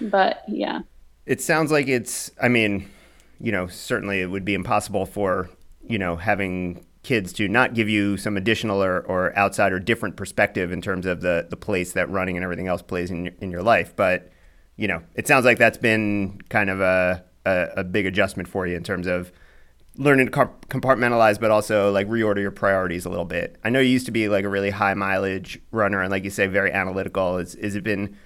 but 0.00 0.44
yeah. 0.46 0.82
It 1.26 1.42
sounds 1.42 1.72
like 1.72 1.88
it's. 1.88 2.30
I 2.40 2.48
mean, 2.48 2.88
you 3.40 3.50
know, 3.50 3.66
certainly 3.66 4.20
it 4.20 4.30
would 4.30 4.44
be 4.44 4.54
impossible 4.54 5.06
for 5.06 5.50
you 5.88 5.98
know 5.98 6.16
having 6.16 6.84
kids 7.06 7.32
to 7.32 7.46
not 7.46 7.72
give 7.72 7.88
you 7.88 8.16
some 8.16 8.36
additional 8.36 8.82
or, 8.82 9.00
or 9.02 9.36
outside 9.38 9.72
or 9.72 9.78
different 9.78 10.16
perspective 10.16 10.72
in 10.72 10.82
terms 10.82 11.06
of 11.06 11.20
the 11.20 11.46
the 11.48 11.56
place 11.56 11.92
that 11.92 12.10
running 12.10 12.36
and 12.36 12.42
everything 12.42 12.66
else 12.66 12.82
plays 12.82 13.10
in 13.10 13.26
your, 13.26 13.34
in 13.40 13.50
your 13.50 13.62
life, 13.62 13.94
but 13.94 14.30
you 14.76 14.88
know, 14.88 15.02
it 15.14 15.26
sounds 15.26 15.44
like 15.44 15.56
that's 15.56 15.78
been 15.78 16.40
kind 16.50 16.68
of 16.68 16.80
a, 16.80 17.24
a, 17.46 17.68
a 17.78 17.84
big 17.84 18.06
adjustment 18.06 18.48
for 18.48 18.66
you 18.66 18.76
in 18.76 18.82
terms 18.82 19.06
of 19.06 19.32
learning 19.96 20.26
to 20.26 20.32
compartmentalize, 20.68 21.40
but 21.40 21.50
also 21.50 21.90
like 21.90 22.06
reorder 22.08 22.40
your 22.40 22.50
priorities 22.50 23.06
a 23.06 23.08
little 23.08 23.24
bit. 23.24 23.56
I 23.64 23.70
know 23.70 23.80
you 23.80 23.88
used 23.88 24.06
to 24.06 24.12
be 24.12 24.28
like 24.28 24.44
a 24.44 24.48
really 24.48 24.70
high 24.70 24.94
mileage 24.94 25.60
runner 25.70 26.02
and 26.02 26.10
like 26.10 26.24
you 26.24 26.30
say, 26.30 26.46
very 26.46 26.72
analytical. 26.72 27.38
Is, 27.38 27.54
is 27.54 27.76
it 27.76 27.84
been, 27.84 28.16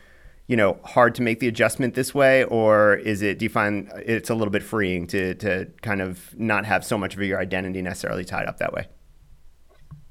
you 0.50 0.56
know, 0.56 0.76
hard 0.82 1.14
to 1.14 1.22
make 1.22 1.38
the 1.38 1.46
adjustment 1.46 1.94
this 1.94 2.12
way 2.12 2.42
or 2.42 2.96
is 2.96 3.22
it, 3.22 3.38
do 3.38 3.44
you 3.44 3.48
find 3.48 3.88
it's 4.04 4.30
a 4.30 4.34
little 4.34 4.50
bit 4.50 4.64
freeing 4.64 5.06
to, 5.06 5.32
to 5.36 5.66
kind 5.80 6.02
of 6.02 6.36
not 6.36 6.66
have 6.66 6.84
so 6.84 6.98
much 6.98 7.14
of 7.14 7.22
your 7.22 7.38
identity 7.38 7.80
necessarily 7.80 8.24
tied 8.24 8.48
up 8.48 8.58
that 8.58 8.72
way? 8.72 8.88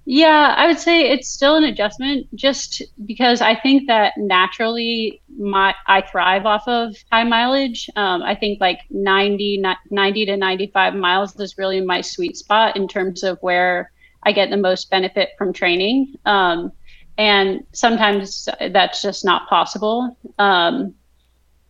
Yeah, 0.05 0.55
I 0.55 0.65
would 0.65 0.79
say 0.79 1.12
it's 1.12 1.27
still 1.27 1.58
an 1.58 1.65
adjustment 1.65 2.34
just 2.36 2.81
because 3.05 3.41
I 3.41 3.53
think 3.53 3.88
that 3.88 4.13
naturally 4.15 5.22
my 5.38 5.75
I 5.88 6.03
thrive 6.03 6.46
off 6.46 6.65
of 6.69 6.96
high 7.12 7.25
mileage. 7.25 7.89
Um, 7.98 8.24
I 8.24 8.34
think 8.34 8.62
like 8.62 8.79
90, 8.91 9.62
90 9.91 10.25
to 10.25 10.38
95 10.38 10.96
miles 10.96 11.38
is 11.38 11.58
really 11.58 11.81
my 11.81 12.00
sweet 12.00 12.38
spot 12.38 12.77
in 12.77 12.88
terms 12.88 13.24
of 13.24 13.39
where 13.41 13.91
I 14.24 14.31
get 14.31 14.51
the 14.51 14.58
most 14.58 14.89
benefit 14.89 15.31
from 15.38 15.51
training. 15.51 16.15
Um, 16.25 16.72
and 17.19 17.63
sometimes 17.73 18.49
that's 18.71 19.03
just 19.03 19.23
not 19.23 19.47
possible. 19.47 20.17
Um, 20.39 20.95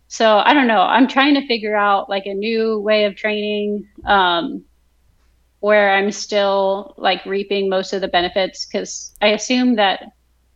so 0.08 0.38
I 0.38 0.54
don't 0.54 0.66
know. 0.66 0.80
I'm 0.80 1.06
trying 1.06 1.34
to 1.34 1.46
figure 1.46 1.76
out 1.76 2.08
like 2.08 2.24
a 2.24 2.34
new 2.34 2.78
way 2.80 3.04
of 3.04 3.16
training. 3.16 3.86
Um, 4.06 4.64
where 5.60 5.92
I'm 5.94 6.10
still 6.10 6.94
like 6.96 7.24
reaping 7.24 7.68
most 7.68 7.92
of 7.92 8.00
the 8.00 8.08
benefits 8.08 8.66
because 8.66 9.14
I 9.20 9.28
assume 9.28 9.76
that, 9.76 10.04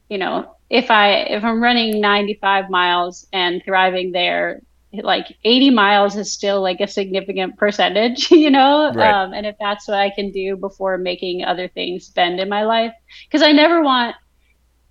you 0.08 0.18
know, 0.18 0.56
if 0.70 0.90
I 0.90 1.10
if 1.10 1.44
I'm 1.44 1.62
running 1.62 2.00
95 2.00 2.70
miles 2.70 3.26
and 3.32 3.62
thriving 3.64 4.12
there, 4.12 4.62
like 4.92 5.36
80 5.44 5.70
miles 5.70 6.16
is 6.16 6.32
still 6.32 6.62
like 6.62 6.80
a 6.80 6.88
significant 6.88 7.58
percentage, 7.58 8.30
you 8.30 8.50
know. 8.50 8.92
Right. 8.94 9.10
Um, 9.10 9.34
and 9.34 9.46
if 9.46 9.56
that's 9.60 9.86
what 9.86 9.98
I 9.98 10.10
can 10.10 10.30
do 10.32 10.56
before 10.56 10.96
making 10.96 11.44
other 11.44 11.68
things 11.68 12.08
bend 12.08 12.40
in 12.40 12.48
my 12.48 12.64
life, 12.64 12.92
because 13.26 13.42
I 13.42 13.52
never 13.52 13.82
want 13.82 14.16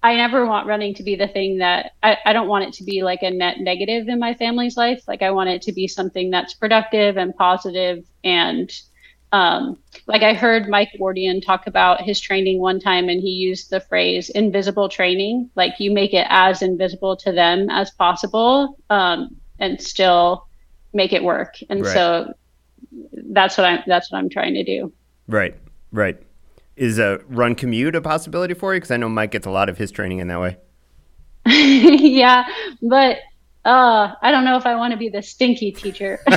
I 0.03 0.15
never 0.15 0.45
want 0.45 0.67
running 0.67 0.93
to 0.95 1.03
be 1.03 1.15
the 1.15 1.29
thing 1.29 1.59
that 1.59 1.93
I, 2.03 2.17
I 2.25 2.33
don't 2.33 2.49
want 2.49 2.65
it 2.65 2.73
to 2.73 2.83
be 2.83 3.03
like 3.03 3.23
a 3.23 3.31
net 3.31 3.61
negative 3.61 4.09
in 4.09 4.19
my 4.19 4.33
family's 4.33 4.75
life. 4.75 5.01
Like 5.07 5.21
I 5.21 5.31
want 5.31 5.49
it 5.49 5.61
to 5.63 5.71
be 5.71 5.87
something 5.87 6.29
that's 6.29 6.53
productive 6.53 7.17
and 7.17 7.33
positive 7.35 8.05
and 8.23 8.71
um, 9.33 9.79
like 10.05 10.21
I 10.21 10.35
heard 10.35 10.69
Mike 10.69 10.91
Wardian 10.99 11.43
talk 11.43 11.65
about 11.65 12.01
his 12.01 12.19
training 12.19 12.59
one 12.59 12.79
time, 12.79 13.09
and 13.09 13.19
he 13.19 13.31
used 13.31 13.71
the 13.71 13.79
phrase 13.79 14.29
invisible 14.29 14.89
training. 14.89 15.49
Like 15.55 15.79
you 15.79 15.91
make 15.91 16.13
it 16.13 16.27
as 16.29 16.61
invisible 16.61 17.17
to 17.17 17.31
them 17.31 17.67
as 17.71 17.89
possible, 17.89 18.77
um, 18.91 19.35
and 19.59 19.81
still 19.81 20.47
make 20.93 21.13
it 21.13 21.23
work. 21.23 21.55
And 21.67 21.83
right. 21.83 21.93
so 21.93 22.33
that's 23.31 23.57
what 23.57 23.65
I'm 23.65 23.79
that's 23.87 24.11
what 24.11 24.19
I'm 24.19 24.29
trying 24.29 24.53
to 24.53 24.63
do. 24.63 24.93
Right, 25.27 25.55
right. 25.91 26.21
Is 26.75 26.97
a 26.97 27.19
run 27.27 27.55
commute 27.55 27.95
a 27.95 28.01
possibility 28.01 28.53
for 28.53 28.73
you? 28.73 28.79
Because 28.79 28.91
I 28.91 28.97
know 28.97 29.09
Mike 29.09 29.31
gets 29.31 29.45
a 29.45 29.51
lot 29.51 29.69
of 29.69 29.77
his 29.77 29.91
training 29.91 30.19
in 30.19 30.27
that 30.27 30.39
way. 30.39 30.57
yeah, 31.45 32.47
but 32.81 33.17
uh, 33.65 34.13
I 34.21 34.31
don't 34.31 34.43
know 34.45 34.57
if 34.57 34.65
I 34.65 34.75
want 34.75 34.91
to 34.91 34.97
be 34.97 35.09
the 35.09 35.21
stinky 35.21 35.71
teacher. 35.71 36.19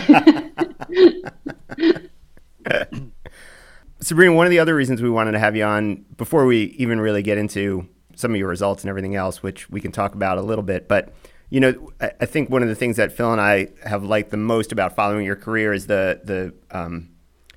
Sabrina, 4.00 4.35
one 4.35 4.47
of 4.47 4.50
the 4.50 4.59
other 4.59 4.75
reasons 4.75 5.00
we 5.00 5.09
wanted 5.09 5.33
to 5.33 5.38
have 5.38 5.57
you 5.57 5.64
on 5.64 6.05
before 6.16 6.45
we 6.45 6.64
even 6.78 7.00
really 7.00 7.23
get 7.23 7.38
into 7.38 7.88
some 8.14 8.33
of 8.33 8.37
your 8.37 8.49
results 8.49 8.83
and 8.83 8.90
everything 8.90 9.14
else, 9.14 9.43
which 9.43 9.71
we 9.71 9.81
can 9.81 9.93
talk 9.93 10.14
about 10.14 10.38
a 10.38 10.43
little 10.43 10.64
bit, 10.64 10.87
but 10.88 11.14
you 11.49 11.61
know, 11.61 11.93
I 12.00 12.26
think 12.26 12.50
one 12.50 12.62
of 12.62 12.69
the 12.69 12.75
things 12.75 12.97
that 12.97 13.12
Phil 13.12 13.31
and 13.31 13.40
I 13.40 13.69
have 13.85 14.02
liked 14.02 14.31
the 14.31 14.37
most 14.37 14.73
about 14.73 14.97
following 14.97 15.25
your 15.25 15.37
career 15.37 15.73
is 15.73 15.87
the 15.87 16.21
the 16.25 16.76
um, 16.76 17.11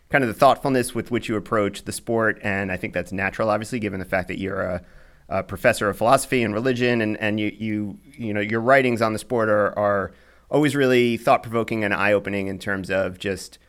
kind 0.09 0.23
of 0.23 0.27
the 0.27 0.33
thoughtfulness 0.33 0.95
with 0.95 1.11
which 1.11 1.29
you 1.29 1.35
approach 1.35 1.83
the 1.83 1.91
sport, 1.91 2.39
and 2.41 2.71
I 2.71 2.77
think 2.77 2.93
that's 2.93 3.11
natural, 3.11 3.49
obviously, 3.49 3.79
given 3.79 3.99
the 3.99 4.05
fact 4.05 4.27
that 4.27 4.39
you're 4.39 4.61
a, 4.61 4.81
a 5.29 5.43
professor 5.43 5.89
of 5.89 5.97
philosophy 5.97 6.43
and 6.43 6.53
religion, 6.53 7.01
and 7.01 7.17
and 7.17 7.39
you 7.39 7.55
you 7.57 7.99
you 8.03 8.33
know 8.33 8.41
your 8.41 8.61
writings 8.61 9.01
on 9.01 9.13
the 9.13 9.19
sport 9.19 9.49
are 9.49 9.77
are 9.77 10.11
always 10.49 10.75
really 10.75 11.17
thought 11.17 11.43
provoking 11.43 11.83
and 11.83 11.93
eye 11.93 12.11
opening 12.11 12.47
in 12.47 12.57
terms 12.57 12.89
of 12.89 13.19
just 13.19 13.59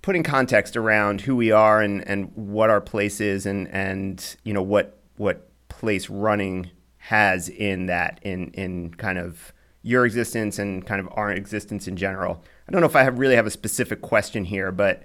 putting 0.00 0.22
context 0.22 0.76
around 0.76 1.22
who 1.22 1.36
we 1.36 1.50
are 1.50 1.82
and, 1.82 2.06
and 2.08 2.32
what 2.34 2.70
our 2.70 2.80
place 2.80 3.20
is 3.20 3.44
and, 3.44 3.68
and 3.68 4.36
you 4.44 4.54
know 4.54 4.62
what 4.62 4.98
what 5.16 5.50
place 5.68 6.08
running 6.08 6.70
has 6.96 7.48
in 7.48 7.86
that 7.86 8.18
in 8.22 8.50
in 8.52 8.94
kind 8.94 9.18
of 9.18 9.52
your 9.82 10.04
existence 10.04 10.58
and 10.58 10.86
kind 10.86 11.00
of 11.00 11.08
our 11.12 11.30
existence 11.30 11.86
in 11.86 11.96
general. 11.96 12.42
I 12.68 12.72
don't 12.72 12.80
know 12.80 12.86
if 12.86 12.96
I 12.96 13.04
have 13.04 13.18
really 13.18 13.36
have 13.36 13.46
a 13.46 13.50
specific 13.50 14.02
question 14.02 14.44
here, 14.44 14.72
but 14.72 15.02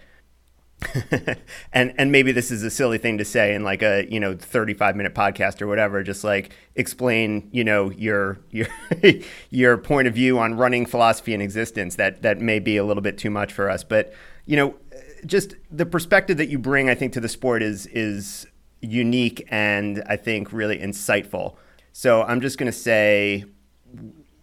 and 1.74 1.94
and 1.98 2.12
maybe 2.12 2.32
this 2.32 2.52
is 2.52 2.64
a 2.64 2.70
silly 2.70 2.98
thing 2.98 3.18
to 3.18 3.26
say 3.26 3.54
in 3.54 3.64
like 3.64 3.82
a 3.82 4.06
you 4.10 4.20
know 4.20 4.36
35 4.36 4.96
minute 4.96 5.14
podcast 5.14 5.62
or 5.62 5.68
whatever 5.68 6.04
just 6.04 6.24
like 6.24 6.54
explain 6.76 7.50
you 7.52 7.64
know 7.64 7.90
your 7.92 8.40
your 8.50 8.68
your 9.50 9.78
point 9.78 10.08
of 10.08 10.14
view 10.14 10.40
on 10.40 10.56
running 10.56 10.86
philosophy 10.86 11.34
and 11.34 11.44
existence 11.44 11.96
that 11.96 12.22
that 12.22 12.40
may 12.40 12.60
be 12.60 12.78
a 12.78 12.84
little 12.84 13.04
bit 13.04 13.18
too 13.18 13.30
much 13.30 13.54
for 13.54 13.70
us 13.70 13.84
but 13.84 14.14
you 14.46 14.56
know 14.56 14.76
just 15.26 15.56
the 15.72 15.86
perspective 15.86 16.38
that 16.38 16.50
you 16.50 16.60
bring, 16.60 16.90
I 16.90 16.96
think, 16.96 17.14
to 17.14 17.20
the 17.20 17.30
sport 17.30 17.64
is 17.64 17.88
is 17.88 18.46
unique 18.82 19.46
and 19.50 20.04
I 20.08 20.18
think 20.18 20.52
really 20.52 20.78
insightful. 20.78 21.56
So 21.94 22.24
I'm 22.24 22.42
just 22.42 22.58
going 22.58 22.72
to 22.72 22.78
say, 22.78 23.46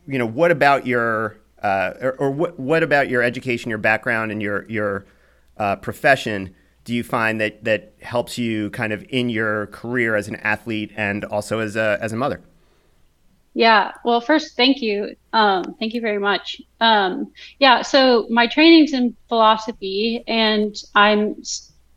you 0.06 0.18
know, 0.18 0.26
what 0.26 0.50
about 0.50 0.86
your 0.86 1.38
uh, 1.62 1.92
or, 2.00 2.12
or, 2.12 2.30
what 2.30 2.58
what 2.58 2.82
about 2.82 3.10
your 3.10 3.22
education, 3.22 3.68
your 3.68 3.78
background, 3.78 4.32
and 4.32 4.40
your 4.40 4.68
your 4.68 5.04
uh, 5.60 5.76
profession? 5.76 6.54
Do 6.84 6.94
you 6.94 7.04
find 7.04 7.40
that 7.40 7.62
that 7.64 7.92
helps 8.00 8.38
you 8.38 8.70
kind 8.70 8.92
of 8.92 9.04
in 9.10 9.28
your 9.28 9.66
career 9.66 10.16
as 10.16 10.26
an 10.26 10.36
athlete 10.36 10.90
and 10.96 11.24
also 11.26 11.60
as 11.60 11.76
a 11.76 11.98
as 12.00 12.12
a 12.12 12.16
mother? 12.16 12.40
Yeah. 13.52 13.92
Well, 14.04 14.20
first, 14.20 14.56
thank 14.56 14.80
you. 14.80 15.16
Um, 15.32 15.74
thank 15.78 15.92
you 15.92 16.00
very 16.00 16.18
much. 16.18 16.62
Um, 16.80 17.32
yeah. 17.58 17.82
So 17.82 18.26
my 18.30 18.46
training's 18.46 18.92
in 18.92 19.14
philosophy, 19.28 20.24
and 20.26 20.74
I'm 20.94 21.42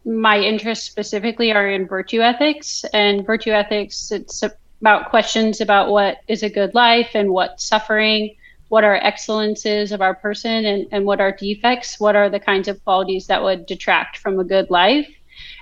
my 0.05 0.38
interests 0.38 0.86
specifically 0.86 1.53
are 1.53 1.70
in 1.70 1.88
virtue 1.88 2.20
ethics 2.20 2.84
and 2.93 3.25
virtue 3.25 3.51
ethics. 3.51 4.12
It's 4.12 4.43
about 4.82 5.10
questions 5.10 5.62
about 5.62 5.89
what 5.89 6.17
is 6.27 6.43
a 6.43 6.50
good 6.50 6.75
life 6.75 7.12
and 7.13 7.29
what 7.29 7.62
suffering, 7.62 8.36
what 8.74 8.84
are 8.84 8.96
excellences 8.96 9.92
of 9.92 10.01
our 10.01 10.15
person, 10.15 10.65
and 10.65 10.88
and 10.92 11.06
what 11.06 11.22
are 11.22 11.32
defects. 11.32 12.00
What 12.00 12.15
are 12.15 12.27
the 12.27 12.39
kinds 12.39 12.68
of 12.68 12.84
qualities 12.84 13.27
that 13.27 13.44
would 13.44 13.68
detract 13.68 14.18
from 14.18 14.39
a 14.39 14.44
good 14.44 14.72
life? 14.72 15.08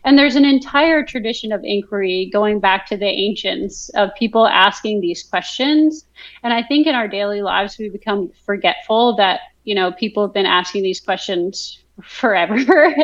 And 0.06 0.18
there's 0.18 0.38
an 0.38 0.46
entire 0.46 1.04
tradition 1.04 1.52
of 1.52 1.60
inquiry 1.66 2.30
going 2.32 2.62
back 2.62 2.86
to 2.86 2.96
the 2.96 3.12
ancients 3.28 3.90
of 3.96 4.16
people 4.18 4.48
asking 4.48 5.02
these 5.02 5.24
questions. 5.24 6.06
And 6.44 6.54
I 6.54 6.64
think 6.64 6.88
in 6.88 6.96
our 6.96 7.10
daily 7.10 7.42
lives, 7.42 7.78
we 7.78 7.90
become 7.90 8.32
forgetful 8.46 9.18
that, 9.18 9.42
you 9.66 9.76
know, 9.76 9.92
people 9.92 10.26
have 10.26 10.34
been 10.34 10.46
asking 10.46 10.84
these 10.84 11.02
questions 11.02 11.84
forever. 12.02 12.56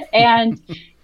and 0.14 0.58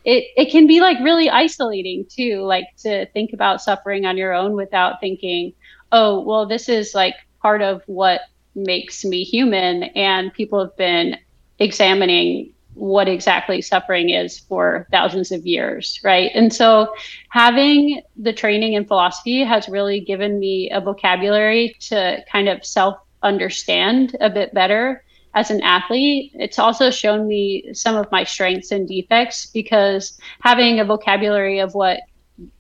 it, 0.05 0.23
it 0.37 0.49
can 0.49 0.65
be 0.65 0.79
like 0.79 0.97
really 1.01 1.29
isolating 1.29 2.05
too, 2.09 2.43
like 2.43 2.67
to 2.83 3.05
think 3.07 3.33
about 3.33 3.61
suffering 3.61 4.05
on 4.05 4.15
your 4.15 4.31
own 4.31 4.53
without 4.53 5.01
thinking, 5.01 5.51
oh, 5.91 6.21
well, 6.21 6.45
this 6.45 6.69
is 6.69 6.95
like 6.95 7.15
part 7.41 7.61
of 7.61 7.83
what 7.85 8.21
makes 8.55 9.03
me 9.03 9.23
human. 9.23 9.83
And 9.95 10.33
people 10.33 10.59
have 10.59 10.75
been 10.77 11.17
examining 11.59 12.53
what 12.75 13.07
exactly 13.07 13.61
suffering 13.61 14.09
is 14.09 14.39
for 14.39 14.87
thousands 14.91 15.31
of 15.31 15.45
years, 15.45 15.99
right? 16.03 16.31
And 16.33 16.51
so 16.51 16.93
having 17.29 18.01
the 18.17 18.33
training 18.33 18.73
in 18.73 18.85
philosophy 18.85 19.43
has 19.43 19.69
really 19.69 19.99
given 19.99 20.39
me 20.39 20.71
a 20.71 20.81
vocabulary 20.81 21.75
to 21.81 22.23
kind 22.31 22.49
of 22.49 22.65
self 22.65 22.97
understand 23.21 24.15
a 24.19 24.29
bit 24.29 24.53
better 24.53 25.03
as 25.35 25.49
an 25.49 25.61
athlete. 25.61 26.31
It's 26.35 26.59
also 26.59 26.89
shown 26.89 27.27
me 27.27 27.73
some 27.73 27.95
of 27.95 28.11
my 28.11 28.23
strengths 28.23 28.71
and 28.71 28.87
defects 28.87 29.47
because 29.47 30.17
having 30.41 30.79
a 30.79 30.85
vocabulary 30.85 31.59
of 31.59 31.73
what 31.73 32.01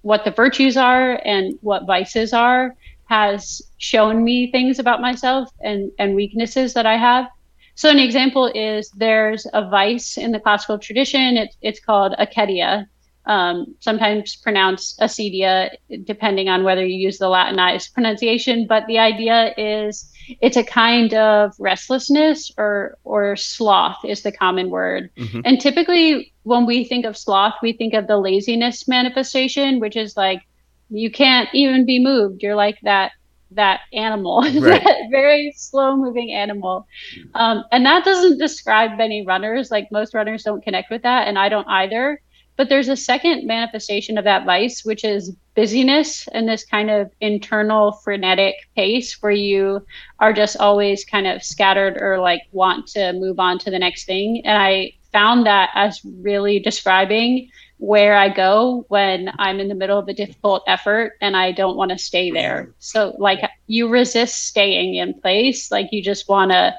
what 0.01 0.23
the 0.23 0.31
virtues 0.31 0.77
are 0.77 1.19
and 1.25 1.57
what 1.61 1.87
vices 1.87 2.31
are 2.31 2.75
has 3.13 3.61
shown 3.77 4.23
me 4.23 4.37
things 4.51 4.79
about 4.79 4.99
myself 5.07 5.49
and 5.69 5.91
and 5.99 6.15
weaknesses 6.15 6.73
that 6.73 6.87
I 6.93 6.97
have 7.09 7.25
so 7.75 7.89
an 7.89 7.99
example 7.99 8.51
is 8.53 8.89
there's 8.91 9.47
a 9.53 9.67
vice 9.67 10.17
in 10.17 10.31
the 10.31 10.39
classical 10.39 10.77
tradition. 10.77 11.37
It's 11.37 11.57
it's 11.61 11.79
called 11.79 12.13
acedia, 12.19 12.85
um, 13.25 13.75
sometimes 13.79 14.35
pronounced 14.35 14.99
acedia, 14.99 15.69
depending 16.03 16.49
on 16.49 16.63
whether 16.63 16.85
you 16.85 16.95
use 16.95 17.17
the 17.17 17.29
Latinized 17.29 17.93
pronunciation. 17.93 18.67
But 18.67 18.85
the 18.87 18.99
idea 18.99 19.53
is 19.57 20.11
it's 20.39 20.57
a 20.57 20.63
kind 20.63 21.13
of 21.15 21.53
restlessness 21.57 22.51
or 22.57 22.97
or 23.03 23.35
sloth 23.35 24.05
is 24.05 24.21
the 24.21 24.31
common 24.31 24.69
word. 24.69 25.09
Mm-hmm. 25.17 25.41
And 25.43 25.59
typically, 25.59 26.31
when 26.43 26.67
we 26.67 26.83
think 26.83 27.05
of 27.05 27.17
sloth, 27.17 27.55
we 27.63 27.73
think 27.73 27.95
of 27.95 28.05
the 28.05 28.17
laziness 28.17 28.87
manifestation, 28.87 29.79
which 29.79 29.95
is 29.95 30.15
like 30.15 30.43
you 30.89 31.11
can't 31.11 31.49
even 31.53 31.85
be 31.85 32.03
moved. 32.03 32.43
You're 32.43 32.55
like 32.55 32.77
that 32.83 33.11
that 33.55 33.81
animal, 33.93 34.41
right. 34.59 34.83
that 34.83 34.97
very 35.11 35.53
slow 35.55 35.95
moving 35.95 36.31
animal. 36.31 36.87
Um, 37.35 37.63
and 37.71 37.85
that 37.85 38.03
doesn't 38.03 38.39
describe 38.39 38.97
many 38.97 39.25
runners. 39.25 39.71
Like 39.71 39.91
most 39.91 40.13
runners 40.13 40.43
don't 40.43 40.63
connect 40.63 40.89
with 40.89 41.03
that, 41.03 41.27
and 41.27 41.37
I 41.37 41.49
don't 41.49 41.67
either. 41.67 42.19
But 42.55 42.69
there's 42.69 42.87
a 42.87 42.95
second 42.95 43.47
manifestation 43.47 44.17
of 44.17 44.25
that 44.25 44.45
vice, 44.45 44.85
which 44.85 45.03
is 45.03 45.35
busyness 45.55 46.27
and 46.29 46.47
this 46.47 46.63
kind 46.63 46.91
of 46.91 47.11
internal 47.19 47.91
frenetic 47.91 48.55
pace 48.75 49.21
where 49.21 49.31
you 49.31 49.85
are 50.19 50.33
just 50.33 50.57
always 50.57 51.03
kind 51.03 51.25
of 51.25 51.43
scattered 51.43 51.97
or 51.99 52.19
like 52.19 52.41
want 52.51 52.87
to 52.87 53.13
move 53.13 53.39
on 53.39 53.57
to 53.59 53.71
the 53.71 53.79
next 53.79 54.05
thing. 54.05 54.41
And 54.45 54.57
I 54.61 54.93
found 55.11 55.45
that 55.47 55.69
as 55.73 56.01
really 56.03 56.59
describing 56.59 57.49
where 57.83 58.15
I 58.15 58.29
go 58.29 58.85
when 58.87 59.29
I'm 59.39 59.59
in 59.59 59.67
the 59.67 59.75
middle 59.75 59.99
of 59.99 60.07
a 60.07 60.13
difficult 60.13 60.63
effort 60.67 61.17
and 61.19 61.35
I 61.35 61.51
don't 61.51 61.75
want 61.75 61.91
to 61.91 61.97
stay 61.97 62.31
there. 62.31 62.73
So, 62.79 63.13
like, 63.19 63.41
you 63.67 63.89
resist 63.89 64.47
staying 64.47 64.95
in 64.95 65.19
place. 65.19 65.69
Like, 65.69 65.89
you 65.91 66.01
just 66.01 66.29
want 66.29 66.51
to 66.51 66.73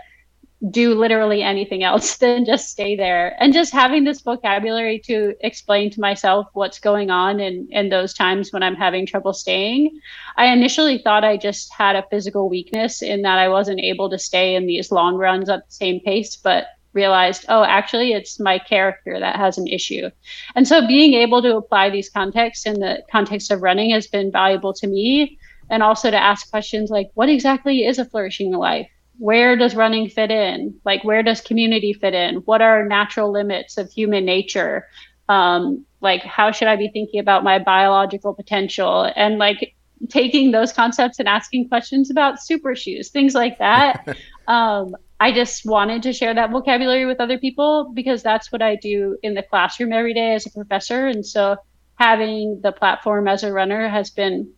do 0.71 0.95
literally 0.95 1.43
anything 1.43 1.83
else 1.83 2.17
than 2.23 2.47
just 2.47 2.71
stay 2.71 2.97
there. 2.97 3.37
And 3.39 3.53
just 3.53 3.71
having 3.71 4.05
this 4.05 4.23
vocabulary 4.23 4.99
to 5.01 5.35
explain 5.41 5.91
to 5.91 6.01
myself 6.01 6.47
what's 6.55 6.81
going 6.81 7.11
on 7.11 7.39
in, 7.39 7.69
in 7.71 7.91
those 7.91 8.15
times 8.15 8.51
when 8.51 8.63
I'm 8.63 8.75
having 8.75 9.05
trouble 9.05 9.35
staying. 9.35 10.01
I 10.39 10.47
initially 10.47 10.97
thought 10.97 11.23
I 11.23 11.37
just 11.37 11.71
had 11.71 11.97
a 11.97 12.07
physical 12.11 12.49
weakness 12.49 13.03
in 13.03 13.21
that 13.23 13.39
I 13.39 13.51
wasn't 13.51 13.81
able 13.81 14.09
to 14.09 14.19
stay 14.19 14.55
in 14.55 14.65
these 14.67 14.91
long 14.91 15.17
runs 15.17 15.51
at 15.51 15.67
the 15.67 15.75
same 15.75 16.01
pace. 16.01 16.35
But 16.35 16.65
realized, 16.95 17.45
oh, 17.49 17.65
actually, 17.65 18.13
it's 18.13 18.41
my 18.41 18.59
character 18.59 19.19
that 19.19 19.37
has 19.37 19.59
an 19.59 19.67
issue. 19.67 20.11
And 20.55 20.67
so 20.67 20.87
being 20.87 21.15
able 21.15 21.43
to 21.43 21.57
apply 21.57 21.91
these 21.91 22.09
contexts 22.09 22.67
in 22.67 22.81
the 22.81 23.03
context 23.11 23.51
of 23.51 23.63
running 23.63 23.91
has 23.91 24.07
been 24.07 24.31
valuable 24.31 24.73
to 24.75 24.87
me. 24.87 25.39
And 25.71 25.83
also 25.83 26.11
to 26.11 26.17
ask 26.17 26.51
questions 26.51 26.91
like, 26.91 27.11
what 27.15 27.29
exactly 27.29 27.85
is 27.85 27.99
a 27.99 28.05
flourishing 28.05 28.53
life? 28.53 28.89
Where 29.19 29.57
does 29.57 29.75
running 29.75 30.09
fit 30.09 30.31
in? 30.31 30.75
Like, 30.85 31.05
where 31.05 31.23
does 31.23 31.41
community 31.41 31.93
fit 31.93 32.15
in? 32.15 32.37
What 32.37 32.61
are 32.61 32.85
natural 32.85 33.31
limits 33.31 33.79
of 33.79 33.91
human 33.91 34.25
nature? 34.25 34.87
Um, 35.29 35.87
like, 36.01 36.23
how 36.23 36.51
should 36.51 36.69
I 36.69 36.77
be 36.77 36.89
thinking 36.89 37.21
about 37.21 37.45
my 37.45 37.59
biological 37.59 38.35
potential? 38.35 39.11
And 39.17 39.39
like, 39.39 39.75
taking 40.09 40.51
those 40.51 40.73
concepts 40.73 41.19
and 41.19 41.29
asking 41.29 41.69
questions 41.69 42.11
about 42.11 42.43
super 42.43 42.75
shoes, 42.75 43.11
things 43.11 43.35
like 43.35 43.59
that. 43.59 44.07
um, 44.47 44.95
I 45.21 45.33
just 45.33 45.65
wanted 45.65 46.03
to 46.03 46.13
share 46.13 46.35
that 46.35 46.51
vocabulary 46.51 47.07
with 47.07 47.21
other 47.21 47.39
people 47.39 47.93
because 47.95 48.23
that's 48.23 48.51
what 48.51 48.63
I 48.63 48.77
do 48.77 49.17
in 49.23 49.35
the 49.35 49.43
classroom 49.43 49.93
every 49.93 50.13
day 50.13 50.35
as 50.35 50.47
a 50.47 50.51
professor. 50.51 51.07
And 51.07 51.25
so 51.25 51.57
having 51.97 52.61
the 52.63 52.73
platform 52.73 53.29
as 53.29 53.43
a 53.43 53.53
runner 53.53 53.89
has 53.89 54.11
been 54.11 54.53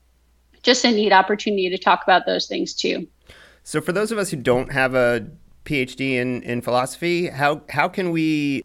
just 0.63 0.85
a 0.85 0.91
neat 0.91 1.13
opportunity 1.13 1.71
to 1.71 1.79
talk 1.79 2.03
about 2.03 2.27
those 2.27 2.47
things 2.47 2.75
too. 2.75 3.07
So 3.63 3.81
for 3.81 3.93
those 3.93 4.11
of 4.13 4.19
us 4.19 4.31
who 4.31 4.37
don't 4.37 4.73
have 4.73 4.95
a 4.95 5.27
PhD 5.65 6.13
in, 6.13 6.43
in 6.43 6.63
philosophy, 6.63 7.29
how 7.29 7.63
how 7.69 7.89
can 7.89 8.11
we 8.11 8.65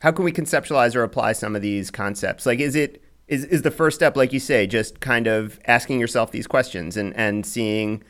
how 0.00 0.12
can 0.12 0.24
we 0.24 0.32
conceptualize 0.32 0.94
or 0.94 1.02
apply 1.02 1.32
some 1.32 1.56
of 1.56 1.62
these 1.62 1.90
concepts? 1.90 2.44
Like 2.44 2.58
is 2.58 2.76
it 2.76 3.02
is, 3.28 3.44
is 3.46 3.62
the 3.62 3.70
first 3.70 3.94
step, 3.94 4.16
like 4.16 4.32
you 4.32 4.40
say, 4.40 4.66
just 4.66 5.00
kind 5.00 5.26
of 5.26 5.58
asking 5.66 5.98
yourself 5.98 6.32
these 6.32 6.46
questions 6.46 6.96
and, 6.96 7.16
and 7.16 7.46
seeing 7.46 8.02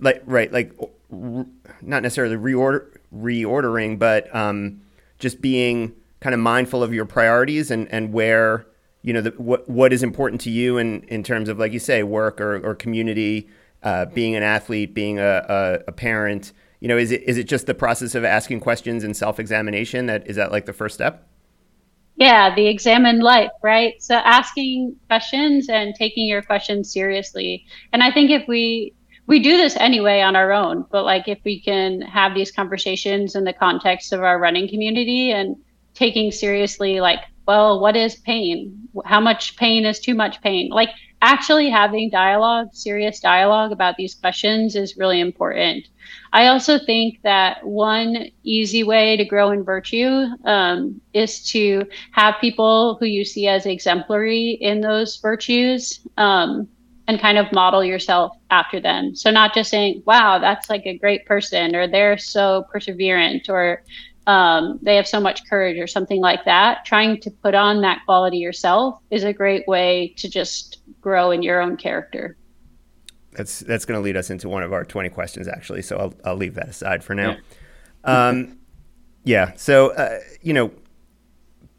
like 0.00 0.22
right, 0.24 0.50
like 0.52 0.72
not 1.10 2.02
necessarily 2.02 2.36
reorder 2.36 2.96
reordering, 3.14 3.98
but 3.98 4.34
um, 4.34 4.80
just 5.18 5.40
being 5.40 5.94
kind 6.20 6.34
of 6.34 6.40
mindful 6.40 6.82
of 6.82 6.92
your 6.92 7.06
priorities 7.06 7.70
and, 7.70 7.88
and 7.92 8.12
where 8.12 8.66
you 9.02 9.12
know 9.12 9.20
the, 9.20 9.30
what 9.30 9.68
what 9.68 9.92
is 9.92 10.02
important 10.02 10.40
to 10.42 10.50
you 10.50 10.78
in, 10.78 11.02
in 11.04 11.22
terms 11.22 11.48
of 11.48 11.58
like 11.58 11.72
you 11.72 11.78
say 11.78 12.02
work 12.02 12.40
or, 12.40 12.56
or 12.64 12.74
community, 12.74 13.48
uh, 13.82 14.06
being 14.06 14.36
an 14.36 14.42
athlete, 14.42 14.94
being 14.94 15.18
a, 15.18 15.44
a, 15.48 15.78
a, 15.88 15.92
parent. 15.92 16.52
You 16.80 16.88
know, 16.88 16.96
is 16.96 17.10
it 17.10 17.22
is 17.22 17.38
it 17.38 17.44
just 17.44 17.66
the 17.66 17.74
process 17.74 18.14
of 18.14 18.24
asking 18.24 18.60
questions 18.60 19.04
and 19.04 19.16
self 19.16 19.38
examination 19.38 20.06
that 20.06 20.26
is 20.26 20.36
that 20.36 20.52
like 20.52 20.66
the 20.66 20.72
first 20.72 20.94
step? 20.94 21.26
Yeah, 22.16 22.54
the 22.54 22.66
examined 22.66 23.22
life, 23.22 23.50
right? 23.62 23.94
So 24.02 24.16
asking 24.16 24.96
questions 25.06 25.70
and 25.70 25.94
taking 25.94 26.28
your 26.28 26.42
questions 26.42 26.92
seriously. 26.92 27.64
And 27.94 28.02
I 28.02 28.12
think 28.12 28.30
if 28.30 28.46
we 28.46 28.92
we 29.30 29.38
do 29.38 29.56
this 29.56 29.76
anyway 29.76 30.20
on 30.20 30.34
our 30.34 30.50
own 30.52 30.84
but 30.90 31.04
like 31.04 31.28
if 31.28 31.38
we 31.44 31.60
can 31.60 32.00
have 32.00 32.34
these 32.34 32.50
conversations 32.50 33.36
in 33.36 33.44
the 33.44 33.52
context 33.52 34.12
of 34.12 34.24
our 34.24 34.40
running 34.40 34.68
community 34.68 35.30
and 35.30 35.56
taking 35.94 36.32
seriously 36.32 37.00
like 37.00 37.20
well 37.46 37.80
what 37.80 37.96
is 37.96 38.14
pain? 38.16 38.88
How 39.04 39.20
much 39.20 39.56
pain 39.56 39.84
is 39.84 39.98
too 39.98 40.14
much 40.14 40.40
pain? 40.40 40.70
Like 40.70 40.90
actually 41.22 41.68
having 41.68 42.08
dialogue 42.08 42.68
serious 42.72 43.20
dialogue 43.20 43.72
about 43.72 43.96
these 43.96 44.14
questions 44.14 44.76
is 44.76 44.96
really 44.96 45.20
important. 45.20 45.88
I 46.32 46.46
also 46.46 46.78
think 46.78 47.20
that 47.22 47.66
one 47.66 48.30
easy 48.44 48.84
way 48.84 49.16
to 49.16 49.24
grow 49.24 49.50
in 49.50 49.64
virtue 49.64 50.26
um, 50.44 51.00
is 51.12 51.42
to 51.50 51.86
have 52.12 52.34
people 52.40 52.96
who 52.98 53.06
you 53.06 53.24
see 53.24 53.48
as 53.48 53.66
exemplary 53.66 54.58
in 54.60 54.80
those 54.80 55.16
virtues 55.16 56.00
um, 56.16 56.68
and 57.10 57.20
kind 57.20 57.38
of 57.38 57.50
model 57.52 57.84
yourself 57.84 58.36
after 58.50 58.78
them. 58.80 59.16
So 59.16 59.32
not 59.32 59.52
just 59.52 59.68
saying, 59.68 60.02
wow, 60.06 60.38
that's 60.38 60.70
like 60.70 60.86
a 60.86 60.96
great 60.96 61.26
person, 61.26 61.74
or 61.74 61.88
they're 61.88 62.16
so 62.16 62.66
perseverant, 62.72 63.48
or 63.48 63.82
um, 64.28 64.78
they 64.80 64.94
have 64.94 65.08
so 65.08 65.18
much 65.18 65.44
courage, 65.48 65.76
or 65.78 65.88
something 65.88 66.20
like 66.20 66.44
that. 66.44 66.84
Trying 66.84 67.20
to 67.22 67.30
put 67.30 67.56
on 67.56 67.80
that 67.80 68.02
quality 68.04 68.38
yourself 68.38 69.00
is 69.10 69.24
a 69.24 69.32
great 69.32 69.66
way 69.66 70.14
to 70.18 70.28
just 70.28 70.82
grow 71.00 71.32
in 71.32 71.42
your 71.42 71.60
own 71.60 71.76
character. 71.76 72.36
That's 73.32 73.58
that's 73.60 73.84
going 73.84 73.98
to 73.98 74.04
lead 74.04 74.16
us 74.16 74.30
into 74.30 74.48
one 74.48 74.62
of 74.62 74.72
our 74.72 74.84
20 74.84 75.08
questions, 75.08 75.48
actually. 75.48 75.82
So 75.82 75.96
I'll, 75.96 76.14
I'll 76.24 76.36
leave 76.36 76.54
that 76.54 76.68
aside 76.68 77.02
for 77.02 77.14
now. 77.14 77.36
Yeah. 78.04 78.28
Um, 78.28 78.58
yeah. 79.24 79.52
So, 79.56 79.90
uh, 79.94 80.20
you 80.42 80.52
know, 80.52 80.70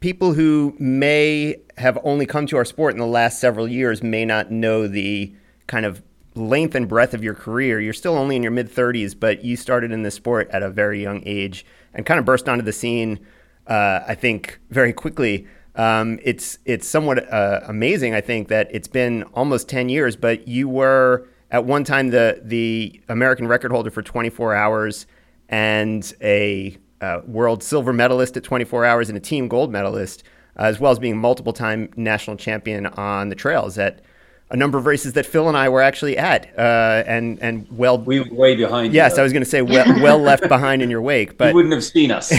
people 0.02 0.34
who 0.34 0.74
may 0.78 1.56
have 1.78 1.96
only 2.02 2.26
come 2.26 2.44
to 2.44 2.56
our 2.56 2.64
sport 2.64 2.92
in 2.92 2.98
the 2.98 3.06
last 3.06 3.40
several 3.40 3.68
years 3.68 4.02
may 4.02 4.24
not 4.24 4.50
know 4.50 4.88
the 4.88 5.32
kind 5.68 5.86
of 5.86 6.02
length 6.34 6.74
and 6.74 6.88
breadth 6.88 7.14
of 7.14 7.22
your 7.22 7.34
career. 7.34 7.80
You're 7.80 7.92
still 7.92 8.18
only 8.18 8.34
in 8.36 8.42
your 8.42 8.52
mid 8.52 8.68
30s, 8.68 9.18
but 9.18 9.44
you 9.44 9.56
started 9.56 9.92
in 9.92 10.02
this 10.02 10.16
sport 10.16 10.50
at 10.50 10.62
a 10.62 10.68
very 10.68 11.00
young 11.00 11.22
age 11.24 11.64
and 11.94 12.04
kind 12.04 12.18
of 12.18 12.26
burst 12.26 12.48
onto 12.48 12.64
the 12.64 12.72
scene, 12.72 13.20
uh, 13.68 14.00
I 14.06 14.16
think, 14.16 14.58
very 14.70 14.92
quickly. 14.92 15.46
Um, 15.76 16.18
it's 16.22 16.58
it's 16.64 16.86
somewhat 16.86 17.32
uh, 17.32 17.60
amazing, 17.68 18.12
I 18.14 18.20
think, 18.20 18.48
that 18.48 18.68
it's 18.72 18.88
been 18.88 19.22
almost 19.34 19.68
10 19.68 19.88
years, 19.88 20.16
but 20.16 20.48
you 20.48 20.68
were 20.68 21.28
at 21.50 21.64
one 21.64 21.84
time 21.84 22.10
the 22.10 22.40
the 22.42 23.00
American 23.08 23.46
record 23.46 23.70
holder 23.70 23.90
for 23.90 24.02
24 24.02 24.54
hours 24.54 25.06
and 25.48 26.12
a 26.20 26.76
uh, 27.02 27.20
world 27.26 27.62
silver 27.62 27.92
medalist 27.92 28.36
at 28.36 28.44
24 28.44 28.84
hours 28.84 29.08
and 29.08 29.18
a 29.18 29.20
team 29.20 29.48
gold 29.48 29.70
medalist. 29.70 30.22
uh, 30.58 30.62
as 30.62 30.80
well 30.80 30.92
as 30.92 30.98
being 30.98 31.16
multiple 31.16 31.52
time 31.52 31.90
national 31.96 32.36
champion 32.36 32.86
on 32.86 33.28
the 33.28 33.34
trails 33.34 33.76
at 33.76 34.00
a 34.52 34.56
number 34.56 34.76
of 34.76 34.84
races 34.84 35.14
that 35.14 35.24
Phil 35.24 35.48
and 35.48 35.56
I 35.56 35.70
were 35.70 35.80
actually 35.80 36.18
at, 36.18 36.46
uh, 36.58 37.02
and 37.06 37.38
and 37.40 37.66
well, 37.70 37.96
we 37.96 38.20
were 38.20 38.34
way 38.34 38.54
behind. 38.54 38.92
Yes, 38.92 39.14
you, 39.16 39.20
I 39.20 39.22
was 39.22 39.32
going 39.32 39.42
to 39.42 39.48
say 39.48 39.62
well, 39.62 39.86
well 40.02 40.18
left 40.18 40.46
behind 40.46 40.82
in 40.82 40.90
your 40.90 41.00
wake, 41.00 41.38
but 41.38 41.48
you 41.48 41.54
wouldn't 41.54 41.72
have 41.72 41.82
seen 41.82 42.10
us. 42.10 42.30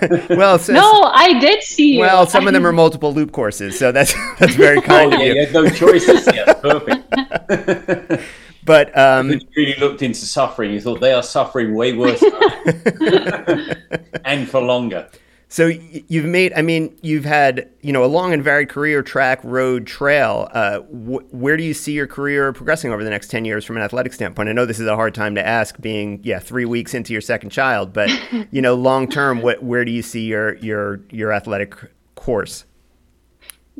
well, 0.30 0.58
so, 0.58 0.72
no, 0.72 1.02
I 1.14 1.38
did 1.38 1.62
see 1.62 1.94
you. 1.94 2.00
Well, 2.00 2.26
some 2.26 2.48
of 2.48 2.54
them 2.54 2.66
are 2.66 2.72
multiple 2.72 3.14
loop 3.14 3.30
courses, 3.30 3.78
so 3.78 3.92
that's 3.92 4.12
that's 4.40 4.56
very 4.56 4.80
kind 4.82 5.12
oh, 5.12 5.14
of 5.14 5.20
yeah, 5.20 5.26
you. 5.26 5.34
You 5.34 5.46
had 5.46 5.54
no 5.54 5.70
choices. 5.70 6.26
yeah, 6.34 6.52
perfect. 6.54 8.24
But 8.64 8.96
um, 8.96 9.30
you 9.30 9.40
really 9.56 9.78
looked 9.78 10.02
into 10.02 10.26
suffering. 10.26 10.72
You 10.72 10.80
thought 10.80 11.00
they 11.00 11.12
are 11.12 11.22
suffering 11.22 11.74
way 11.74 11.94
worse, 11.94 12.22
and 14.24 14.48
for 14.48 14.60
longer. 14.60 15.08
So 15.52 15.66
you've 15.66 16.26
made, 16.26 16.52
I 16.52 16.62
mean, 16.62 16.96
you've 17.02 17.24
had, 17.24 17.68
you 17.80 17.92
know, 17.92 18.04
a 18.04 18.06
long 18.06 18.32
and 18.32 18.42
varied 18.42 18.68
career, 18.68 19.02
track, 19.02 19.40
road, 19.42 19.84
trail. 19.84 20.48
Uh, 20.52 20.78
wh- 20.78 21.34
where 21.34 21.56
do 21.56 21.64
you 21.64 21.74
see 21.74 21.90
your 21.90 22.06
career 22.06 22.52
progressing 22.52 22.92
over 22.92 23.02
the 23.02 23.10
next 23.10 23.32
10 23.32 23.44
years 23.44 23.64
from 23.64 23.76
an 23.76 23.82
athletic 23.82 24.12
standpoint? 24.12 24.48
I 24.48 24.52
know 24.52 24.64
this 24.64 24.78
is 24.78 24.86
a 24.86 24.94
hard 24.94 25.12
time 25.12 25.34
to 25.34 25.44
ask 25.44 25.76
being, 25.80 26.20
yeah, 26.22 26.38
three 26.38 26.66
weeks 26.66 26.94
into 26.94 27.12
your 27.12 27.20
second 27.20 27.50
child, 27.50 27.92
but, 27.92 28.08
you 28.52 28.62
know, 28.62 28.76
long 28.76 29.08
term, 29.08 29.42
what, 29.42 29.60
where 29.60 29.84
do 29.84 29.90
you 29.90 30.02
see 30.02 30.24
your, 30.24 30.54
your, 30.58 31.00
your 31.10 31.32
athletic 31.32 31.74
course? 32.14 32.64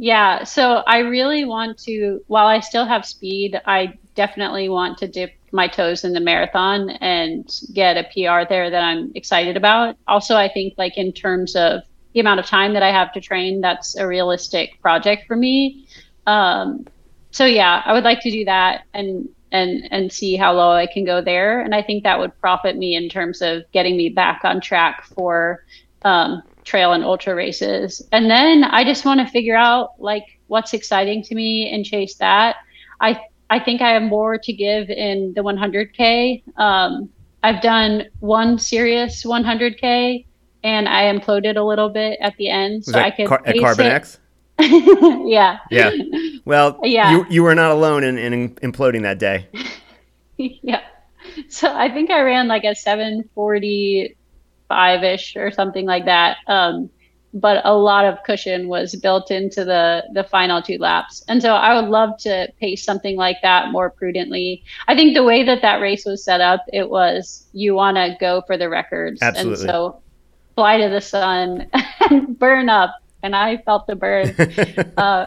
Yeah, 0.03 0.45
so 0.45 0.77
I 0.87 1.01
really 1.01 1.45
want 1.45 1.77
to, 1.81 2.25
while 2.27 2.47
I 2.47 2.61
still 2.61 2.87
have 2.87 3.05
speed, 3.05 3.61
I 3.67 3.99
definitely 4.15 4.71
want 4.71 4.97
to 4.99 5.07
dip 5.07 5.35
my 5.53 5.69
toes 5.69 6.05
in 6.05 6.15
the 6.15 6.21
marathon 6.21 6.89
and 6.89 7.47
get 7.75 7.99
a 7.99 8.05
PR 8.05 8.49
there 8.49 8.71
that 8.71 8.83
I'm 8.83 9.13
excited 9.15 9.59
about. 9.59 9.99
Also, 10.09 10.37
I 10.37 10.49
think 10.49 10.73
like 10.79 10.97
in 10.97 11.13
terms 11.13 11.55
of 11.55 11.83
the 12.15 12.21
amount 12.21 12.41
of 12.41 12.47
time 12.47 12.73
that 12.73 12.83
I 12.83 12.91
have 12.91 13.13
to 13.13 13.21
train, 13.21 13.61
that's 13.61 13.95
a 13.95 14.07
realistic 14.07 14.81
project 14.81 15.27
for 15.27 15.37
me. 15.37 15.87
Um, 16.27 16.87
so 17.31 17.45
yeah, 17.45 17.83
I 17.85 17.93
would 17.93 18.05
like 18.05 18.23
to 18.23 18.31
do 18.31 18.47
that 18.47 18.85
and 18.95 19.29
and 19.53 19.87
and 19.91 20.11
see 20.11 20.35
how 20.35 20.55
low 20.55 20.71
I 20.73 20.87
can 20.87 21.05
go 21.05 21.21
there. 21.21 21.61
And 21.61 21.75
I 21.75 21.83
think 21.83 22.05
that 22.05 22.19
would 22.19 22.41
profit 22.41 22.75
me 22.79 22.95
in 22.95 23.11
terms 23.11 23.43
of 23.43 23.71
getting 23.73 23.99
me 23.99 24.09
back 24.09 24.41
on 24.45 24.63
track 24.63 25.05
for 25.15 25.63
um, 26.07 26.43
trail 26.71 26.93
and 26.93 27.03
ultra 27.03 27.35
races. 27.35 28.01
And 28.13 28.31
then 28.31 28.63
I 28.63 28.85
just 28.85 29.05
want 29.05 29.19
to 29.19 29.27
figure 29.27 29.57
out 29.57 30.01
like 30.01 30.39
what's 30.47 30.73
exciting 30.73 31.23
to 31.25 31.35
me 31.35 31.69
and 31.73 31.85
chase 31.85 32.15
that. 32.17 32.57
I 33.01 33.21
I 33.51 33.59
think 33.59 33.83
I 33.83 33.91
have 33.91 34.05
more 34.05 34.39
to 34.39 34.53
give 34.53 34.89
in 34.89 35.35
the 35.35 35.41
100K. 35.41 36.43
Um, 36.57 37.11
I've 37.43 37.61
done 37.61 38.05
one 38.21 38.59
serious 38.61 39.25
100K 39.25 40.25
and 40.63 40.89
I 40.89 41.13
imploded 41.13 41.57
a 41.57 41.63
little 41.63 41.89
bit 41.89 42.19
at 42.21 42.37
the 42.37 42.49
end. 42.49 42.85
Was 42.87 42.95
so 42.95 43.01
I 43.01 43.11
could. 43.11 43.27
Car- 43.27 43.43
at 43.45 43.59
Carbon. 43.59 43.87
X? 43.87 44.21
yeah. 44.61 45.59
Yeah. 45.73 45.91
Well, 46.45 46.79
yeah. 46.85 47.11
You, 47.11 47.27
you 47.29 47.43
were 47.43 47.57
not 47.57 47.73
alone 47.73 48.05
in, 48.05 48.17
in 48.17 48.55
imploding 48.57 49.03
that 49.03 49.19
day. 49.19 49.49
yeah. 50.37 50.83
So 51.49 51.75
I 51.75 51.91
think 51.93 52.11
I 52.11 52.21
ran 52.21 52.47
like 52.47 52.65
a 52.65 52.77
745 54.71 55.05
ish 55.05 55.37
or 55.37 55.51
something 55.51 55.87
like 55.87 56.05
that. 56.07 56.39
Um, 56.47 56.91
but 57.33 57.65
a 57.65 57.75
lot 57.75 58.05
of 58.05 58.23
cushion 58.25 58.69
was 58.69 58.97
built 58.97 59.31
into 59.31 59.65
the 59.65 60.05
the 60.13 60.25
final 60.25 60.61
two 60.61 60.79
laps. 60.79 61.23
And 61.29 61.41
so 61.41 61.55
i 61.55 61.81
would 61.81 61.89
love 61.89 62.19
to 62.21 62.49
pace 62.61 62.85
something 62.85 63.17
like 63.17 63.37
that 63.43 63.71
more 63.71 63.91
prudently. 63.91 64.65
I 64.89 64.95
think 64.95 65.15
the 65.15 65.23
way 65.23 65.45
that 65.45 65.63
that 65.63 65.81
race 65.81 66.05
was 66.05 66.25
set 66.25 66.41
up 66.41 66.65
it 66.73 66.91
was 66.91 67.47
you 67.53 67.75
want 67.75 67.97
to 67.97 68.17
go 68.21 68.43
for 68.47 68.57
the 68.57 68.69
records. 68.69 69.23
Absolutely. 69.23 69.53
and 69.53 69.71
so 69.71 70.03
fly 70.57 70.79
to 70.79 70.89
the 70.89 71.01
sun 71.01 71.71
and 72.11 72.39
burn 72.39 72.69
up. 72.69 72.95
And 73.23 73.37
i 73.37 73.59
felt 73.59 73.87
the 73.87 73.97
burn. 73.97 74.35
Uh, 74.97 75.27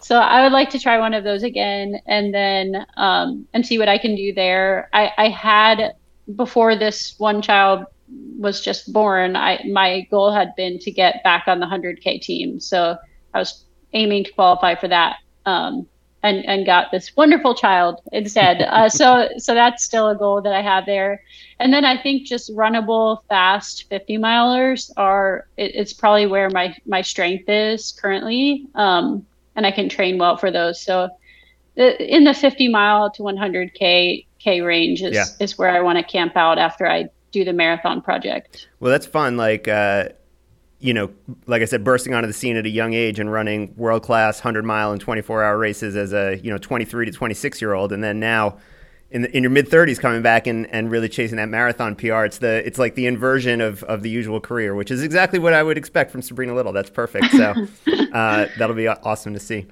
so 0.00 0.18
i 0.18 0.42
would 0.42 0.52
like 0.52 0.70
to 0.70 0.78
try 0.78 0.98
one 0.98 1.14
of 1.14 1.24
those 1.24 1.44
again 1.44 2.00
and 2.06 2.34
then 2.34 2.84
um, 2.96 3.46
and 3.54 3.64
see 3.64 3.78
what 3.78 3.88
i 3.88 3.96
can 3.96 4.16
do 4.16 4.32
there. 4.34 4.88
I 4.92 5.12
i 5.16 5.28
had 5.28 5.94
before 6.36 6.74
this 6.74 7.18
one 7.18 7.42
child 7.42 7.84
was 8.08 8.60
just 8.60 8.92
born, 8.92 9.36
I 9.36 9.64
my 9.70 10.06
goal 10.10 10.32
had 10.32 10.54
been 10.56 10.78
to 10.80 10.90
get 10.90 11.22
back 11.24 11.44
on 11.46 11.60
the 11.60 11.66
100k 11.66 12.20
team. 12.20 12.60
So 12.60 12.96
I 13.32 13.38
was 13.38 13.64
aiming 13.92 14.24
to 14.24 14.32
qualify 14.32 14.74
for 14.74 14.88
that, 14.88 15.16
um, 15.46 15.86
and 16.22 16.44
and 16.46 16.66
got 16.66 16.90
this 16.90 17.14
wonderful 17.16 17.54
child 17.54 18.00
instead. 18.12 18.62
Uh, 18.74 18.88
so 18.88 19.28
so 19.38 19.54
that's 19.54 19.84
still 19.84 20.08
a 20.08 20.16
goal 20.16 20.40
that 20.42 20.52
I 20.52 20.62
have 20.62 20.86
there. 20.86 21.22
And 21.60 21.72
then 21.72 21.84
I 21.84 22.00
think 22.00 22.26
just 22.26 22.54
runnable, 22.54 23.20
fast 23.28 23.88
50 23.88 24.18
milers 24.18 24.90
are 24.96 25.46
it, 25.56 25.74
it's 25.74 25.92
probably 25.92 26.26
where 26.26 26.50
my 26.50 26.76
my 26.86 27.02
strength 27.02 27.48
is 27.48 27.92
currently, 27.92 28.66
um, 28.74 29.24
and 29.56 29.66
I 29.66 29.70
can 29.70 29.88
train 29.88 30.18
well 30.18 30.36
for 30.36 30.50
those. 30.50 30.80
So 30.80 31.08
in 31.76 32.24
the 32.24 32.34
50 32.34 32.68
mile 32.68 33.10
to 33.12 33.22
100k 33.22 34.26
k 34.38 34.60
range 34.60 35.02
is 35.02 35.14
yeah. 35.14 35.24
is 35.40 35.58
where 35.58 35.70
I 35.70 35.80
want 35.80 35.98
to 35.98 36.04
camp 36.04 36.36
out 36.36 36.58
after 36.58 36.86
I 36.86 37.08
do 37.34 37.44
the 37.44 37.52
marathon 37.52 38.00
project. 38.00 38.68
Well, 38.80 38.90
that's 38.90 39.06
fun. 39.06 39.36
Like, 39.36 39.68
uh, 39.68 40.08
you 40.78 40.94
know, 40.94 41.10
like 41.46 41.62
I 41.62 41.64
said, 41.66 41.84
bursting 41.84 42.14
onto 42.14 42.26
the 42.26 42.32
scene 42.32 42.56
at 42.56 42.64
a 42.64 42.70
young 42.70 42.94
age 42.94 43.18
and 43.18 43.30
running 43.30 43.74
world 43.76 44.02
class 44.02 44.38
100 44.38 44.64
mile 44.64 44.92
and 44.92 45.00
24 45.00 45.42
hour 45.42 45.58
races 45.58 45.96
as 45.96 46.12
a, 46.12 46.38
you 46.42 46.50
know, 46.50 46.58
23 46.58 47.06
to 47.06 47.12
26 47.12 47.60
year 47.60 47.72
old. 47.72 47.92
And 47.92 48.02
then 48.02 48.20
now 48.20 48.58
in, 49.10 49.22
the, 49.22 49.36
in 49.36 49.42
your 49.42 49.50
mid 49.50 49.68
30s 49.68 49.98
coming 49.98 50.22
back 50.22 50.46
and, 50.46 50.66
and 50.66 50.90
really 50.90 51.08
chasing 51.08 51.36
that 51.36 51.48
marathon 51.48 51.94
PR. 51.96 52.24
It's 52.24 52.38
the 52.38 52.66
it's 52.66 52.78
like 52.78 52.94
the 52.94 53.06
inversion 53.06 53.60
of, 53.60 53.82
of 53.84 54.02
the 54.02 54.10
usual 54.10 54.40
career, 54.40 54.74
which 54.74 54.90
is 54.90 55.02
exactly 55.02 55.38
what 55.38 55.52
I 55.52 55.62
would 55.62 55.78
expect 55.78 56.10
from 56.10 56.22
Sabrina 56.22 56.54
Little. 56.54 56.72
That's 56.72 56.90
perfect. 56.90 57.30
So 57.32 57.54
uh, 58.12 58.46
that'll 58.58 58.76
be 58.76 58.88
awesome 58.88 59.32
to 59.34 59.40
see. 59.40 59.66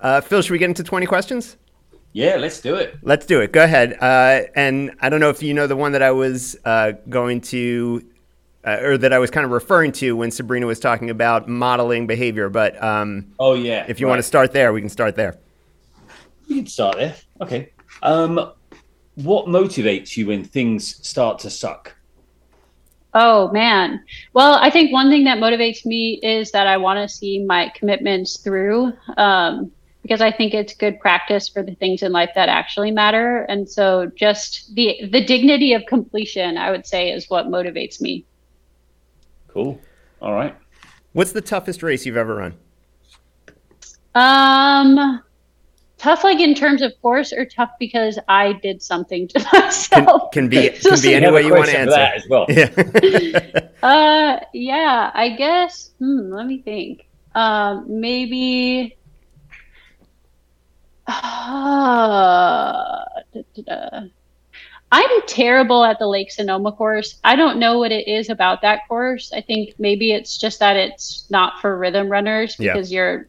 Uh, 0.00 0.20
Phil, 0.20 0.42
should 0.42 0.52
we 0.52 0.58
get 0.58 0.68
into 0.68 0.84
20 0.84 1.06
questions? 1.06 1.56
Yeah, 2.12 2.36
let's 2.36 2.60
do 2.60 2.74
it. 2.74 2.96
Let's 3.02 3.26
do 3.26 3.40
it. 3.40 3.52
Go 3.52 3.62
ahead. 3.62 3.96
Uh, 4.00 4.42
and 4.56 4.92
I 5.00 5.08
don't 5.08 5.20
know 5.20 5.30
if 5.30 5.42
you 5.42 5.54
know 5.54 5.66
the 5.66 5.76
one 5.76 5.92
that 5.92 6.02
I 6.02 6.10
was 6.10 6.56
uh, 6.64 6.92
going 7.08 7.40
to, 7.42 8.04
uh, 8.64 8.78
or 8.82 8.98
that 8.98 9.12
I 9.12 9.18
was 9.18 9.30
kind 9.30 9.44
of 9.44 9.50
referring 9.50 9.92
to 9.92 10.16
when 10.16 10.30
Sabrina 10.30 10.66
was 10.66 10.80
talking 10.80 11.10
about 11.10 11.48
modeling 11.48 12.06
behavior. 12.06 12.48
But 12.48 12.82
um, 12.82 13.32
oh 13.38 13.54
yeah, 13.54 13.84
if 13.88 14.00
you 14.00 14.06
right. 14.06 14.10
want 14.10 14.18
to 14.20 14.24
start 14.24 14.52
there, 14.52 14.72
we 14.72 14.80
can 14.80 14.90
start 14.90 15.16
there. 15.16 15.38
We 16.48 16.56
can 16.56 16.66
start 16.66 16.96
there. 16.96 17.14
Okay. 17.40 17.72
Um, 18.02 18.52
what 19.16 19.46
motivates 19.46 20.16
you 20.16 20.28
when 20.28 20.44
things 20.44 21.06
start 21.06 21.38
to 21.40 21.50
suck? 21.50 21.94
Oh 23.14 23.50
man. 23.52 24.02
Well, 24.32 24.54
I 24.54 24.70
think 24.70 24.92
one 24.92 25.10
thing 25.10 25.24
that 25.24 25.38
motivates 25.38 25.84
me 25.84 26.20
is 26.22 26.52
that 26.52 26.66
I 26.66 26.76
want 26.76 26.98
to 26.98 27.14
see 27.14 27.44
my 27.44 27.72
commitments 27.74 28.38
through. 28.38 28.92
Um, 29.16 29.72
because 30.08 30.22
I 30.22 30.32
think 30.32 30.54
it's 30.54 30.74
good 30.74 30.98
practice 31.00 31.50
for 31.50 31.62
the 31.62 31.74
things 31.74 32.02
in 32.02 32.12
life 32.12 32.30
that 32.34 32.48
actually 32.48 32.90
matter. 32.90 33.40
And 33.42 33.68
so 33.68 34.10
just 34.16 34.74
the 34.74 35.06
the 35.12 35.22
dignity 35.22 35.74
of 35.74 35.84
completion, 35.86 36.56
I 36.56 36.70
would 36.70 36.86
say, 36.86 37.12
is 37.12 37.28
what 37.28 37.48
motivates 37.48 38.00
me. 38.00 38.24
Cool. 39.48 39.78
All 40.22 40.32
right. 40.32 40.56
What's 41.12 41.32
the 41.32 41.42
toughest 41.42 41.82
race 41.82 42.06
you've 42.06 42.16
ever 42.16 42.36
run? 42.36 42.54
Um 44.14 45.22
tough 45.98 46.24
like 46.24 46.40
in 46.40 46.54
terms 46.54 46.80
of 46.80 46.92
course 47.02 47.32
or 47.32 47.44
tough 47.44 47.70
because 47.78 48.18
I 48.28 48.54
did 48.54 48.82
something 48.82 49.28
to 49.28 49.46
myself. 49.52 50.32
Can, 50.32 50.44
can 50.44 50.48
be 50.48 50.70
can 50.82 51.02
be 51.02 51.14
any 51.14 51.30
way 51.30 51.42
you 51.42 51.52
want 51.52 51.68
to 51.68 51.78
answer. 51.78 51.90
That 51.90 52.16
as 52.16 52.26
well. 52.30 52.46
Yeah. 52.48 53.68
uh 53.86 54.40
yeah, 54.54 55.10
I 55.12 55.36
guess 55.36 55.90
hmm, 55.98 56.32
let 56.32 56.46
me 56.46 56.62
think. 56.62 57.06
Um 57.34 58.00
maybe 58.00 58.97
uh, 61.48 63.04
I'm 64.90 65.22
terrible 65.26 65.84
at 65.84 65.98
the 65.98 66.06
Lake 66.06 66.30
Sonoma 66.30 66.72
course. 66.72 67.18
I 67.24 67.36
don't 67.36 67.58
know 67.58 67.78
what 67.78 67.92
it 67.92 68.08
is 68.08 68.30
about 68.30 68.62
that 68.62 68.88
course. 68.88 69.32
I 69.32 69.40
think 69.40 69.74
maybe 69.78 70.12
it's 70.12 70.38
just 70.38 70.60
that 70.60 70.76
it's 70.76 71.26
not 71.30 71.60
for 71.60 71.76
rhythm 71.76 72.08
runners 72.08 72.56
because 72.56 72.90
yeah. 72.90 72.96
you're 72.96 73.28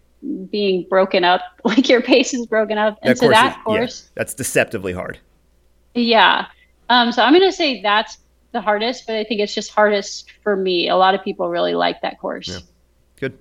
being 0.50 0.86
broken 0.90 1.24
up, 1.24 1.42
like 1.64 1.90
your 1.90 2.02
pace 2.02 2.34
is 2.34 2.46
broken 2.46 2.78
up. 2.78 2.98
And 3.02 3.12
that 3.12 3.18
so 3.18 3.28
course 3.28 3.36
that 3.36 3.58
is, 3.58 3.64
course, 3.64 4.04
yeah, 4.04 4.12
that's 4.16 4.34
deceptively 4.34 4.94
hard. 4.94 5.20
Yeah. 5.96 6.48
Um, 6.90 7.12
so 7.12 7.24
I'm 7.24 7.34
going 7.34 7.50
to 7.50 7.56
say 7.56 7.82
that's 7.82 8.18
the 8.52 8.62
hardest, 8.62 9.06
but 9.06 9.16
I 9.16 9.24
think 9.24 9.42
it's 9.42 9.54
just 9.54 9.72
hardest 9.72 10.32
for 10.44 10.56
me. 10.56 10.90
A 10.90 10.96
lot 10.96 11.14
of 11.14 11.24
people 11.24 11.50
really 11.50 11.76
like 11.76 12.02
that 12.02 12.20
course. 12.20 12.48
Yeah. 12.48 12.60
Good. 13.18 13.38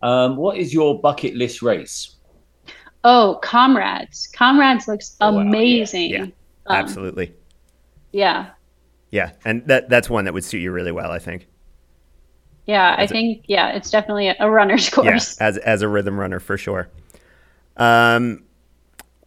Um, 0.00 0.36
what 0.36 0.56
is 0.56 0.72
your 0.72 1.00
bucket 1.00 1.34
list 1.34 1.62
race? 1.62 2.14
Oh, 3.04 3.38
Comrades. 3.42 4.28
Comrades 4.34 4.88
looks 4.88 5.16
oh, 5.20 5.32
wow. 5.32 5.40
amazing. 5.40 6.10
Yeah, 6.10 6.18
yeah. 6.18 6.24
Um, 6.66 6.76
absolutely. 6.76 7.34
Yeah. 8.12 8.50
Yeah, 9.10 9.32
and 9.44 9.66
that 9.66 9.88
that's 9.88 10.10
one 10.10 10.24
that 10.26 10.34
would 10.34 10.44
suit 10.44 10.58
you 10.58 10.70
really 10.70 10.92
well, 10.92 11.10
I 11.10 11.18
think. 11.18 11.46
Yeah, 12.66 12.96
as 12.98 13.10
I 13.10 13.12
think 13.12 13.44
yeah, 13.46 13.70
it's 13.70 13.90
definitely 13.90 14.28
a 14.28 14.50
runner's 14.50 14.90
course. 14.90 15.38
Yeah, 15.40 15.46
as 15.46 15.56
as 15.58 15.82
a 15.82 15.88
rhythm 15.88 16.20
runner 16.20 16.40
for 16.40 16.58
sure. 16.58 16.88
Um, 17.78 18.44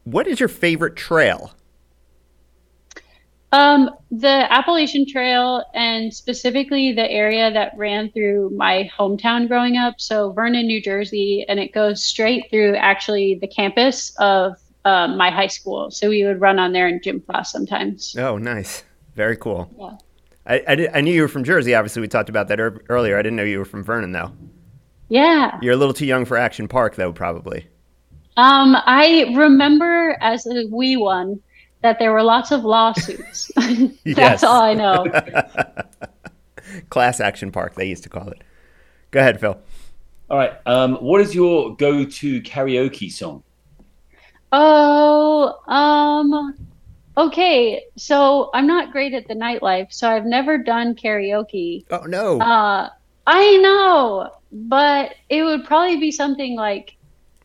what 0.04 0.28
is 0.28 0.40
your 0.40 0.50
favorite 0.50 0.96
trail? 0.96 1.54
Um, 3.54 3.90
the 4.12 4.52
Appalachian 4.52 5.06
Trail 5.06 5.66
and 5.74 6.14
specifically 6.14 6.94
the 6.94 7.10
area 7.12 7.52
that 7.52 7.74
ran 7.76 8.10
through 8.12 8.52
my 8.56 8.90
hometown 8.98 9.48
growing 9.48 9.76
up, 9.76 10.00
so 10.00 10.32
Vernon, 10.32 10.68
New 10.68 10.82
Jersey, 10.82 11.46
and 11.50 11.60
it 11.60 11.74
goes 11.74 12.02
straight 12.02 12.50
through 12.50 12.76
actually 12.76 13.36
the 13.42 13.48
campus 13.48 14.16
of 14.20 14.54
um, 14.86 15.18
my 15.18 15.30
high 15.30 15.48
school. 15.48 15.92
So 15.92 16.10
we 16.10 16.24
would 16.24 16.40
run 16.40 16.60
on 16.60 16.72
there 16.72 16.88
in 16.88 17.02
gym 17.04 17.20
class 17.20 17.52
sometimes. 17.52 18.16
Oh, 18.18 18.38
nice. 18.38 18.84
Very 19.16 19.36
cool. 19.36 19.70
Yeah. 19.78 19.98
I, 20.46 20.64
I, 20.68 20.76
did, 20.76 20.92
I 20.94 21.02
knew 21.02 21.14
you 21.14 21.22
were 21.22 21.28
from 21.28 21.44
Jersey. 21.44 21.76
Obviously, 21.76 22.02
we 22.02 22.08
talked 22.08 22.30
about 22.30 22.48
that 22.48 22.60
er- 22.60 22.84
earlier. 22.90 23.18
I 23.18 23.22
didn't 23.22 23.36
know 23.36 23.44
you 23.44 23.60
were 23.60 23.66
from 23.66 23.84
Vernon, 23.84 24.14
though. 24.14 24.32
Yeah. 25.10 25.60
You're 25.62 25.74
a 25.74 25.78
little 25.78 25.94
too 25.94 26.06
young 26.06 26.24
for 26.24 26.38
Action 26.38 26.70
Park, 26.70 26.96
though, 26.96 27.12
probably. 27.12 27.68
Um, 28.38 28.78
I 28.86 29.34
remember 29.36 30.18
as 30.22 30.48
a 30.48 30.66
wee 30.72 30.96
one 30.96 31.42
that 31.82 31.98
there 32.00 32.12
were 32.12 32.24
lots 32.24 32.52
of 32.52 32.64
lawsuits. 32.64 33.52
That's 33.56 33.96
Yes. 34.06 34.44
all 34.44 34.62
I 34.62 34.74
know. 34.74 35.06
Class 36.90 37.20
Action 37.20 37.52
Park, 37.52 37.76
they 37.76 37.86
used 37.88 38.04
to 38.04 38.10
call 38.10 38.30
it. 38.30 38.42
Go 39.12 39.20
ahead, 39.20 39.40
Phil. 39.40 39.60
All 40.30 40.38
right. 40.38 40.54
Um, 40.66 40.96
what 40.96 41.20
is 41.22 41.36
your 41.36 41.76
go-to 41.76 42.42
karaoke 42.42 43.12
song? 43.12 43.44
Oh, 44.52 45.60
um, 45.68 46.56
okay. 47.18 47.84
So 47.98 48.50
I'm 48.54 48.68
not 48.68 48.92
great 48.92 49.14
at 49.14 49.28
the 49.28 49.34
nightlife, 49.34 49.92
so 49.92 50.10
I've 50.10 50.26
never 50.26 50.58
done 50.58 50.96
karaoke. 50.96 51.86
Oh, 51.92 52.04
no. 52.06 52.40
Uh, 52.40 52.90
I 53.28 53.58
know, 53.58 54.32
but 54.52 55.16
it 55.30 55.44
would 55.44 55.66
probably 55.66 55.98
be 55.98 56.12
something 56.12 56.56
like 56.56 56.96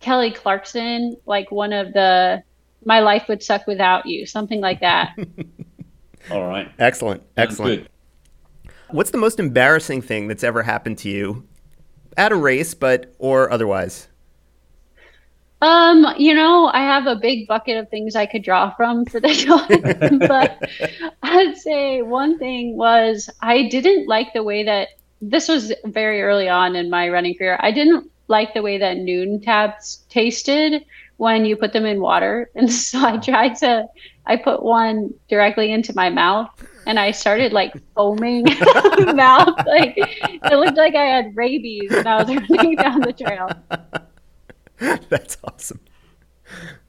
Kelly 0.00 0.30
Clarkson, 0.30 1.16
like 1.26 1.50
one 1.50 1.72
of 1.72 1.92
the 1.92 2.42
My 2.86 3.00
Life 3.00 3.24
Would 3.28 3.42
Suck 3.42 3.66
Without 3.66 4.06
You, 4.06 4.24
something 4.24 4.60
like 4.60 4.80
that. 4.80 5.16
All 6.30 6.46
right. 6.46 6.72
excellent. 6.78 7.22
Excellent. 7.36 7.88
What's 8.90 9.10
the 9.10 9.18
most 9.18 9.38
embarrassing 9.40 10.02
thing 10.02 10.28
that's 10.28 10.44
ever 10.44 10.62
happened 10.62 10.98
to 10.98 11.08
you 11.10 11.46
at 12.16 12.32
a 12.32 12.36
race, 12.36 12.72
but 12.74 13.14
or 13.18 13.50
otherwise? 13.50 14.08
Um, 15.62 16.06
you 16.18 16.34
know, 16.34 16.66
I 16.66 16.80
have 16.80 17.06
a 17.06 17.16
big 17.16 17.48
bucket 17.48 17.78
of 17.78 17.88
things 17.88 18.14
I 18.14 18.26
could 18.26 18.42
draw 18.42 18.70
from 18.74 19.04
for 19.06 19.20
this 19.20 19.44
one, 19.48 20.18
but 20.18 20.62
I'd 21.22 21.56
say 21.56 22.02
one 22.02 22.38
thing 22.38 22.76
was 22.76 23.30
I 23.40 23.64
didn't 23.64 24.06
like 24.06 24.32
the 24.32 24.42
way 24.42 24.64
that 24.64 24.88
this 25.20 25.48
was 25.48 25.72
very 25.84 26.22
early 26.22 26.48
on 26.48 26.76
in 26.76 26.90
my 26.90 27.08
running 27.08 27.36
career. 27.36 27.56
I 27.60 27.72
didn't 27.72 28.10
like 28.28 28.54
the 28.54 28.62
way 28.62 28.78
that 28.78 28.98
Nuun 28.98 29.42
tabs 29.42 30.04
tasted 30.08 30.84
when 31.16 31.44
you 31.44 31.56
put 31.56 31.72
them 31.72 31.86
in 31.86 32.00
water. 32.00 32.50
And 32.54 32.72
so 32.72 33.04
I 33.04 33.16
tried 33.18 33.56
to 33.56 33.86
I 34.26 34.36
put 34.36 34.62
one 34.62 35.14
directly 35.28 35.70
into 35.70 35.94
my 35.94 36.10
mouth 36.10 36.50
and 36.86 36.98
I 36.98 37.10
started 37.10 37.52
like 37.52 37.74
foaming 37.94 38.44
mouth. 39.14 39.54
Like 39.66 39.94
it 39.96 40.56
looked 40.56 40.76
like 40.76 40.94
I 40.94 41.04
had 41.04 41.36
rabies 41.36 41.92
and 41.92 42.08
I 42.08 42.22
was 42.22 42.28
running 42.48 42.76
down 42.76 43.00
the 43.00 43.12
trail. 43.12 43.48
That's 45.08 45.36
awesome. 45.44 45.80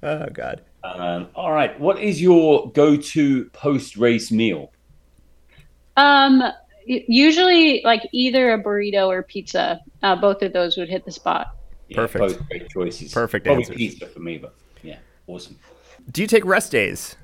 Oh, 0.03 0.27
God. 0.31 0.63
Um, 0.83 1.27
all 1.35 1.51
right. 1.51 1.77
What 1.79 1.99
is 1.99 2.21
your 2.21 2.71
go-to 2.71 3.45
post-race 3.45 4.31
meal? 4.31 4.71
Um, 5.95 6.43
usually 6.85 7.81
like 7.83 8.07
either 8.11 8.53
a 8.53 8.63
burrito 8.63 9.07
or 9.07 9.23
pizza. 9.23 9.79
Uh, 10.03 10.15
both 10.15 10.41
of 10.41 10.53
those 10.53 10.77
would 10.77 10.89
hit 10.89 11.05
the 11.05 11.11
spot. 11.11 11.47
Yeah, 11.89 11.95
Perfect. 11.95 12.19
Both 12.19 12.50
great 12.50 12.69
choices. 12.69 13.13
Perfect 13.13 13.45
Probably 13.45 13.63
answers. 13.63 13.78
pizza 13.78 14.08
for 14.08 14.19
me, 14.19 14.38
but 14.38 14.56
yeah, 14.84 14.97
awesome. 15.28 15.58
Do 16.12 16.21
you 16.21 16.28
take 16.28 16.45
rest 16.45 16.71
days? 16.71 17.15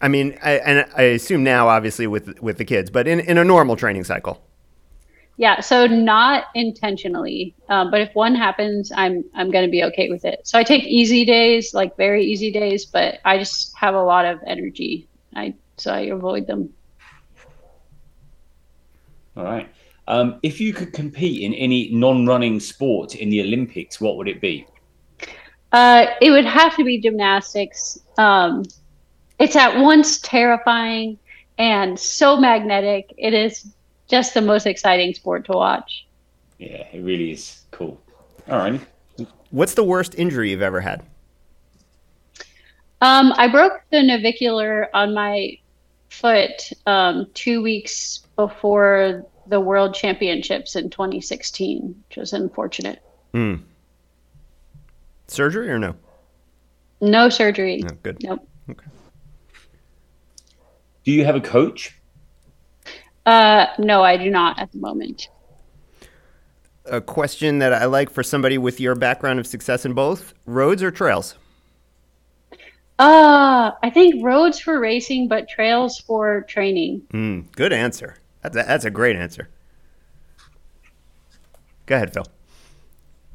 I 0.00 0.08
mean, 0.08 0.38
I, 0.42 0.52
and 0.58 0.86
I 0.96 1.02
assume 1.02 1.42
now, 1.42 1.68
obviously, 1.68 2.06
with 2.06 2.40
with 2.40 2.58
the 2.58 2.64
kids, 2.64 2.90
but 2.90 3.06
in, 3.08 3.20
in 3.20 3.38
a 3.38 3.44
normal 3.44 3.76
training 3.76 4.04
cycle. 4.04 4.42
Yeah, 5.36 5.60
so 5.60 5.86
not 5.86 6.46
intentionally, 6.56 7.54
um, 7.68 7.92
but 7.92 8.00
if 8.00 8.12
one 8.14 8.34
happens, 8.34 8.90
I'm 8.94 9.24
I'm 9.34 9.50
gonna 9.52 9.68
be 9.68 9.84
okay 9.84 10.08
with 10.08 10.24
it. 10.24 10.40
So 10.46 10.58
I 10.58 10.64
take 10.64 10.84
easy 10.84 11.24
days, 11.24 11.74
like 11.74 11.96
very 11.96 12.24
easy 12.24 12.50
days, 12.50 12.84
but 12.84 13.20
I 13.24 13.38
just 13.38 13.76
have 13.76 13.94
a 13.94 14.02
lot 14.02 14.24
of 14.24 14.40
energy. 14.46 15.08
I 15.34 15.54
so 15.76 15.92
I 15.92 16.00
avoid 16.00 16.48
them. 16.48 16.70
All 19.36 19.44
right. 19.44 19.68
Um, 20.08 20.40
if 20.42 20.58
you 20.58 20.72
could 20.72 20.94
compete 20.94 21.42
in 21.42 21.52
any 21.52 21.90
non-running 21.90 22.60
sport 22.60 23.14
in 23.14 23.28
the 23.28 23.42
Olympics, 23.42 24.00
what 24.00 24.16
would 24.16 24.26
it 24.26 24.40
be? 24.40 24.66
Uh, 25.70 26.06
it 26.22 26.30
would 26.30 26.46
have 26.46 26.74
to 26.76 26.84
be 26.84 26.98
gymnastics. 26.98 27.98
Um, 28.16 28.64
it's 29.38 29.54
at 29.54 29.78
once 29.78 30.18
terrifying 30.20 31.18
and 31.58 32.00
so 32.00 32.38
magnetic. 32.38 33.12
It 33.18 33.34
is 33.34 33.70
just 34.08 34.32
the 34.32 34.40
most 34.40 34.66
exciting 34.66 35.12
sport 35.12 35.44
to 35.44 35.52
watch. 35.52 36.06
Yeah, 36.56 36.86
it 36.90 37.02
really 37.02 37.32
is 37.32 37.64
cool. 37.70 38.00
All 38.48 38.56
right. 38.56 38.80
What's 39.50 39.74
the 39.74 39.84
worst 39.84 40.14
injury 40.14 40.50
you've 40.50 40.62
ever 40.62 40.80
had? 40.80 41.04
Um, 43.02 43.34
I 43.36 43.46
broke 43.46 43.82
the 43.90 44.02
navicular 44.02 44.88
on 44.94 45.12
my 45.12 45.58
foot 46.08 46.72
um, 46.86 47.26
two 47.34 47.62
weeks 47.62 48.22
before 48.36 49.26
the 49.48 49.60
World 49.60 49.94
Championships 49.94 50.76
in 50.76 50.90
2016, 50.90 52.04
which 52.08 52.16
was 52.16 52.32
unfortunate. 52.32 53.02
Hmm. 53.32 53.56
Surgery 55.26 55.70
or 55.70 55.78
no? 55.78 55.94
No 57.00 57.28
surgery. 57.28 57.78
No, 57.78 57.94
good. 58.02 58.22
Nope. 58.22 58.46
Okay. 58.70 58.86
Do 61.04 61.12
you 61.12 61.24
have 61.24 61.36
a 61.36 61.40
coach? 61.40 61.94
Uh, 63.24 63.66
no, 63.78 64.02
I 64.02 64.16
do 64.16 64.30
not 64.30 64.58
at 64.58 64.72
the 64.72 64.78
moment. 64.78 65.28
A 66.86 67.00
question 67.00 67.58
that 67.58 67.72
I 67.72 67.84
like 67.84 68.10
for 68.10 68.22
somebody 68.22 68.56
with 68.56 68.80
your 68.80 68.94
background 68.94 69.38
of 69.38 69.46
success 69.46 69.84
in 69.84 69.92
both 69.92 70.32
roads 70.46 70.82
or 70.82 70.90
trails. 70.90 71.34
Uh, 72.98 73.70
I 73.82 73.90
think 73.90 74.24
roads 74.24 74.58
for 74.58 74.80
racing, 74.80 75.28
but 75.28 75.48
trails 75.48 76.00
for 76.00 76.42
training. 76.48 77.02
Hmm. 77.10 77.40
Good 77.52 77.72
answer. 77.72 78.16
That's 78.52 78.66
a, 78.66 78.68
that's 78.68 78.84
a 78.84 78.90
great 78.90 79.16
answer. 79.16 79.48
Go 81.86 81.96
ahead, 81.96 82.12
Phil. 82.12 82.26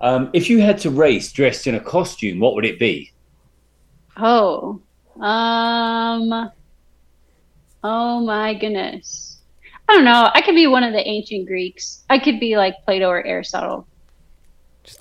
Um, 0.02 0.30
if 0.34 0.50
you 0.50 0.60
had 0.60 0.78
to 0.80 0.90
race 0.90 1.32
dressed 1.32 1.68
in 1.68 1.76
a 1.76 1.80
costume, 1.80 2.40
what 2.40 2.56
would 2.56 2.66
it 2.66 2.80
be? 2.80 3.12
Oh, 4.18 4.82
um, 5.20 6.52
oh 7.84 8.20
my 8.22 8.54
goodness. 8.54 9.40
I 9.88 9.94
don't 9.94 10.06
know. 10.06 10.30
I 10.34 10.42
could 10.42 10.56
be 10.56 10.68
one 10.68 10.84
of 10.84 10.94
the 10.94 11.08
ancient 11.08 11.48
Greeks. 11.48 12.04
I 12.10 12.20
could 12.20 12.40
be 12.40 12.58
like 12.58 12.76
Plato 12.86 13.08
or 13.08 13.26
Aristotle. 13.26 13.88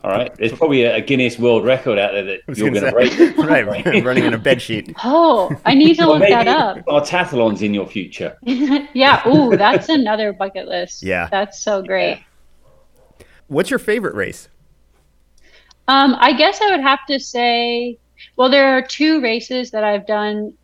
All 0.05 0.11
right. 0.11 0.35
There's 0.37 0.53
probably 0.53 0.83
a, 0.83 0.97
a 0.97 1.01
Guinness 1.01 1.38
World 1.38 1.64
Record 1.64 1.99
out 1.99 2.12
there 2.12 2.25
that 2.25 2.57
you're 2.57 2.71
gonna 2.71 2.92
break. 2.92 3.12
to 3.16 3.33
right, 3.42 3.66
running 3.66 4.25
in 4.25 4.35
a 4.35 4.38
bed 4.38 4.62
sheet. 4.62 4.95
Oh, 5.05 5.55
I 5.64 5.75
need 5.75 5.97
to 5.97 6.07
look 6.07 6.21
that 6.21 6.47
up. 6.47 6.79
Artathlons 6.87 7.62
in 7.62 7.75
your 7.75 7.87
future. 7.87 8.37
yeah. 8.42 9.27
Ooh, 9.29 9.57
that's 9.57 9.88
another 9.88 10.33
bucket 10.33 10.68
list. 10.68 11.03
Yeah. 11.03 11.29
That's 11.31 11.61
so 11.61 11.83
great. 11.83 12.23
What's 13.49 13.68
your 13.68 13.79
favorite 13.79 14.14
race? 14.14 14.49
Um, 15.88 16.16
I 16.18 16.33
guess 16.33 16.61
I 16.61 16.71
would 16.71 16.81
have 16.81 17.05
to 17.09 17.18
say, 17.18 17.99
well, 18.37 18.49
there 18.49 18.77
are 18.77 18.83
two 18.83 19.21
races 19.21 19.73
that 19.73 19.85
I've 19.85 20.07
done 20.07 20.55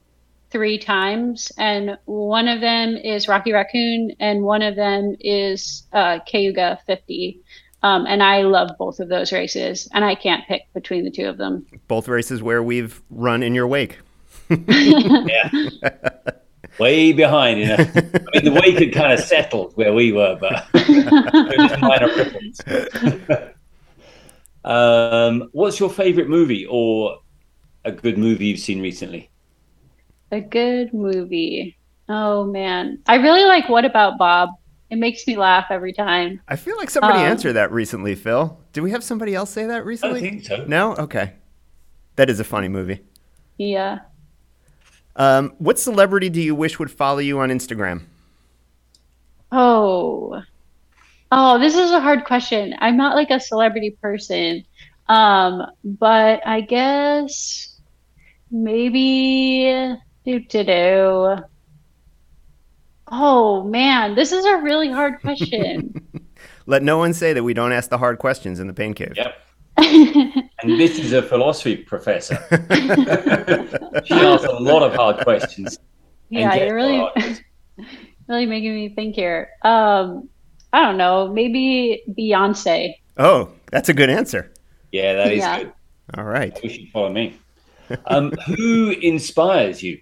three 0.50 0.78
times, 0.78 1.52
and 1.58 1.98
one 2.06 2.48
of 2.48 2.60
them 2.60 2.96
is 2.96 3.28
Rocky 3.28 3.52
Raccoon, 3.52 4.12
and 4.20 4.42
one 4.42 4.62
of 4.62 4.76
them 4.76 5.16
is 5.20 5.86
uh, 5.92 6.20
Cayuga 6.26 6.78
50. 6.86 7.40
Um, 7.82 8.06
and 8.06 8.22
I 8.22 8.42
love 8.42 8.70
both 8.78 8.98
of 8.98 9.08
those 9.08 9.32
races, 9.32 9.88
and 9.92 10.04
I 10.04 10.14
can't 10.16 10.46
pick 10.46 10.62
between 10.74 11.04
the 11.04 11.10
two 11.10 11.28
of 11.28 11.38
them. 11.38 11.64
Both 11.86 12.08
races 12.08 12.42
where 12.42 12.62
we've 12.62 13.00
run 13.10 13.42
in 13.42 13.54
your 13.54 13.66
wake. 13.66 13.98
Yeah. 14.50 15.50
Way 16.78 17.12
behind. 17.12 17.60
You 17.60 17.66
know? 17.68 17.76
I 17.76 17.82
mean, 17.82 18.44
the 18.44 18.60
wake 18.62 18.78
had 18.78 18.92
kind 18.92 19.12
of 19.12 19.20
settled 19.20 19.76
where 19.76 19.92
we 19.92 20.12
were, 20.12 20.36
but 20.40 20.66
there 20.72 21.58
was 21.58 21.80
minor 21.80 22.08
ripples. 22.14 22.60
um, 24.64 25.48
what's 25.52 25.80
your 25.80 25.90
favorite 25.90 26.28
movie 26.28 26.66
or 26.66 27.18
a 27.84 27.90
good 27.90 28.16
movie 28.16 28.46
you've 28.46 28.60
seen 28.60 28.80
recently? 28.80 29.28
A 30.30 30.40
good 30.40 30.94
movie. 30.94 31.76
Oh 32.08 32.44
man, 32.44 33.02
I 33.06 33.16
really 33.16 33.44
like 33.44 33.68
What 33.68 33.84
About 33.84 34.18
Bob. 34.18 34.50
It 34.90 34.96
makes 34.96 35.26
me 35.26 35.36
laugh 35.36 35.66
every 35.70 35.92
time. 35.92 36.40
I 36.48 36.56
feel 36.56 36.76
like 36.78 36.88
somebody 36.90 37.18
Um, 37.20 37.26
answered 37.26 37.52
that 37.54 37.70
recently, 37.72 38.14
Phil. 38.14 38.58
Did 38.72 38.80
we 38.82 38.90
have 38.92 39.04
somebody 39.04 39.34
else 39.34 39.50
say 39.50 39.66
that 39.66 39.84
recently? 39.84 40.20
don't 40.20 40.30
think 40.30 40.44
so. 40.46 40.64
No? 40.66 40.94
Okay. 40.96 41.34
That 42.16 42.30
is 42.30 42.40
a 42.40 42.44
funny 42.44 42.68
movie. 42.68 43.00
Yeah. 43.58 43.98
Um, 45.16 45.52
what 45.58 45.78
celebrity 45.78 46.30
do 46.30 46.40
you 46.40 46.54
wish 46.54 46.78
would 46.78 46.90
follow 46.90 47.18
you 47.18 47.38
on 47.40 47.50
Instagram? 47.50 48.02
Oh. 49.52 50.42
Oh, 51.30 51.58
this 51.58 51.74
is 51.76 51.90
a 51.90 52.00
hard 52.00 52.24
question. 52.24 52.74
I'm 52.78 52.96
not 52.96 53.14
like 53.14 53.30
a 53.30 53.40
celebrity 53.40 53.96
person. 54.00 54.64
Um, 55.08 55.66
but 55.84 56.46
I 56.46 56.60
guess 56.62 57.78
maybe 58.50 59.96
do 60.24 60.40
do 60.40 60.64
do. 60.64 61.36
Oh 63.10 63.64
man, 63.64 64.14
this 64.14 64.32
is 64.32 64.44
a 64.44 64.58
really 64.58 64.90
hard 64.90 65.20
question. 65.20 65.94
Let 66.66 66.82
no 66.82 66.98
one 66.98 67.14
say 67.14 67.32
that 67.32 67.42
we 67.42 67.54
don't 67.54 67.72
ask 67.72 67.88
the 67.88 67.98
hard 67.98 68.18
questions 68.18 68.60
in 68.60 68.66
the 68.66 68.74
pain 68.74 68.92
cave. 68.92 69.14
Yep. 69.16 69.34
and 69.78 70.78
this 70.78 70.98
is 70.98 71.12
a 71.12 71.22
philosophy 71.22 71.76
professor. 71.76 72.36
she 74.04 74.14
asks 74.14 74.44
a 74.44 74.58
lot 74.60 74.82
of 74.82 74.94
hard 74.94 75.18
questions. 75.18 75.78
Yeah, 76.28 76.54
you're 76.54 76.74
really, 76.74 77.08
really 78.26 78.46
making 78.46 78.74
me 78.74 78.88
think 78.90 79.14
here. 79.14 79.50
Um, 79.62 80.28
I 80.72 80.82
don't 80.82 80.98
know, 80.98 81.32
maybe 81.32 82.02
Beyonce. 82.18 82.94
Oh, 83.16 83.50
that's 83.70 83.88
a 83.88 83.94
good 83.94 84.10
answer. 84.10 84.52
Yeah, 84.92 85.14
that 85.14 85.32
is 85.32 85.38
yeah. 85.38 85.58
good. 85.58 85.72
All 86.16 86.24
right. 86.24 86.58
You 86.62 86.70
should 86.70 86.88
follow 86.90 87.10
me. 87.10 87.38
Um, 88.06 88.32
who 88.46 88.90
inspires 88.90 89.82
you? 89.82 90.00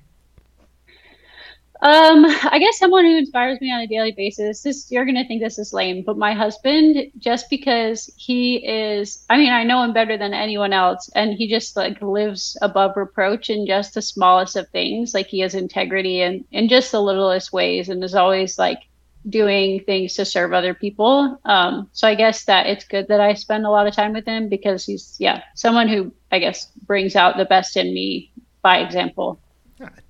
Um, 1.83 2.25
I 2.25 2.59
guess 2.59 2.79
someone 2.79 3.05
who 3.05 3.17
inspires 3.17 3.61
me 3.61 3.71
on 3.71 3.81
a 3.81 3.87
daily 3.87 4.13
basis. 4.13 4.63
This 4.63 4.91
you're 4.91 5.05
gonna 5.05 5.27
think 5.27 5.43
this 5.43 5.59
is 5.59 5.73
lame, 5.73 6.03
but 6.05 6.17
my 6.17 6.33
husband, 6.33 7.11
just 7.19 7.51
because 7.51 8.11
he 8.17 8.57
is, 8.67 9.25
I 9.29 9.37
mean, 9.37 9.53
I 9.53 9.63
know 9.65 9.83
him 9.83 9.93
better 9.93 10.17
than 10.17 10.33
anyone 10.33 10.73
else, 10.73 11.11
and 11.15 11.35
he 11.35 11.49
just 11.49 11.77
like 11.77 12.01
lives 12.01 12.57
above 12.63 12.97
reproach 12.97 13.51
in 13.51 13.67
just 13.67 13.95
the 13.95 14.03
smallest 14.03 14.57
of 14.57 14.69
things. 14.71 15.13
Like 15.15 15.27
he 15.27 15.41
has 15.41 15.55
integrity 15.55 16.23
and 16.23 16.45
in, 16.51 16.65
in 16.65 16.69
just 16.69 16.93
the 16.93 17.03
littlest 17.03 17.53
ways, 17.53 17.89
and 17.89 18.03
is 18.03 18.15
always 18.15 18.59
like 18.59 18.81
doing 19.29 19.83
things 19.85 20.15
to 20.15 20.25
serve 20.25 20.53
other 20.53 20.73
people. 20.73 21.39
Um, 21.45 21.89
so 21.93 22.09
I 22.09 22.15
guess 22.15 22.45
that 22.45 22.67
it's 22.67 22.85
good 22.85 23.09
that 23.09 23.21
I 23.21 23.35
spend 23.35 23.67
a 23.67 23.71
lot 23.71 23.87
of 23.87 23.95
time 23.95 24.13
with 24.13 24.25
him 24.25 24.49
because 24.49 24.87
he's 24.87 25.17
yeah 25.19 25.43
someone 25.55 25.89
who 25.89 26.13
I 26.33 26.39
guess 26.39 26.67
brings 26.87 27.17
out 27.17 27.37
the 27.37 27.45
best 27.45 27.77
in 27.77 27.93
me 27.93 28.33
by 28.63 28.79
example. 28.79 29.41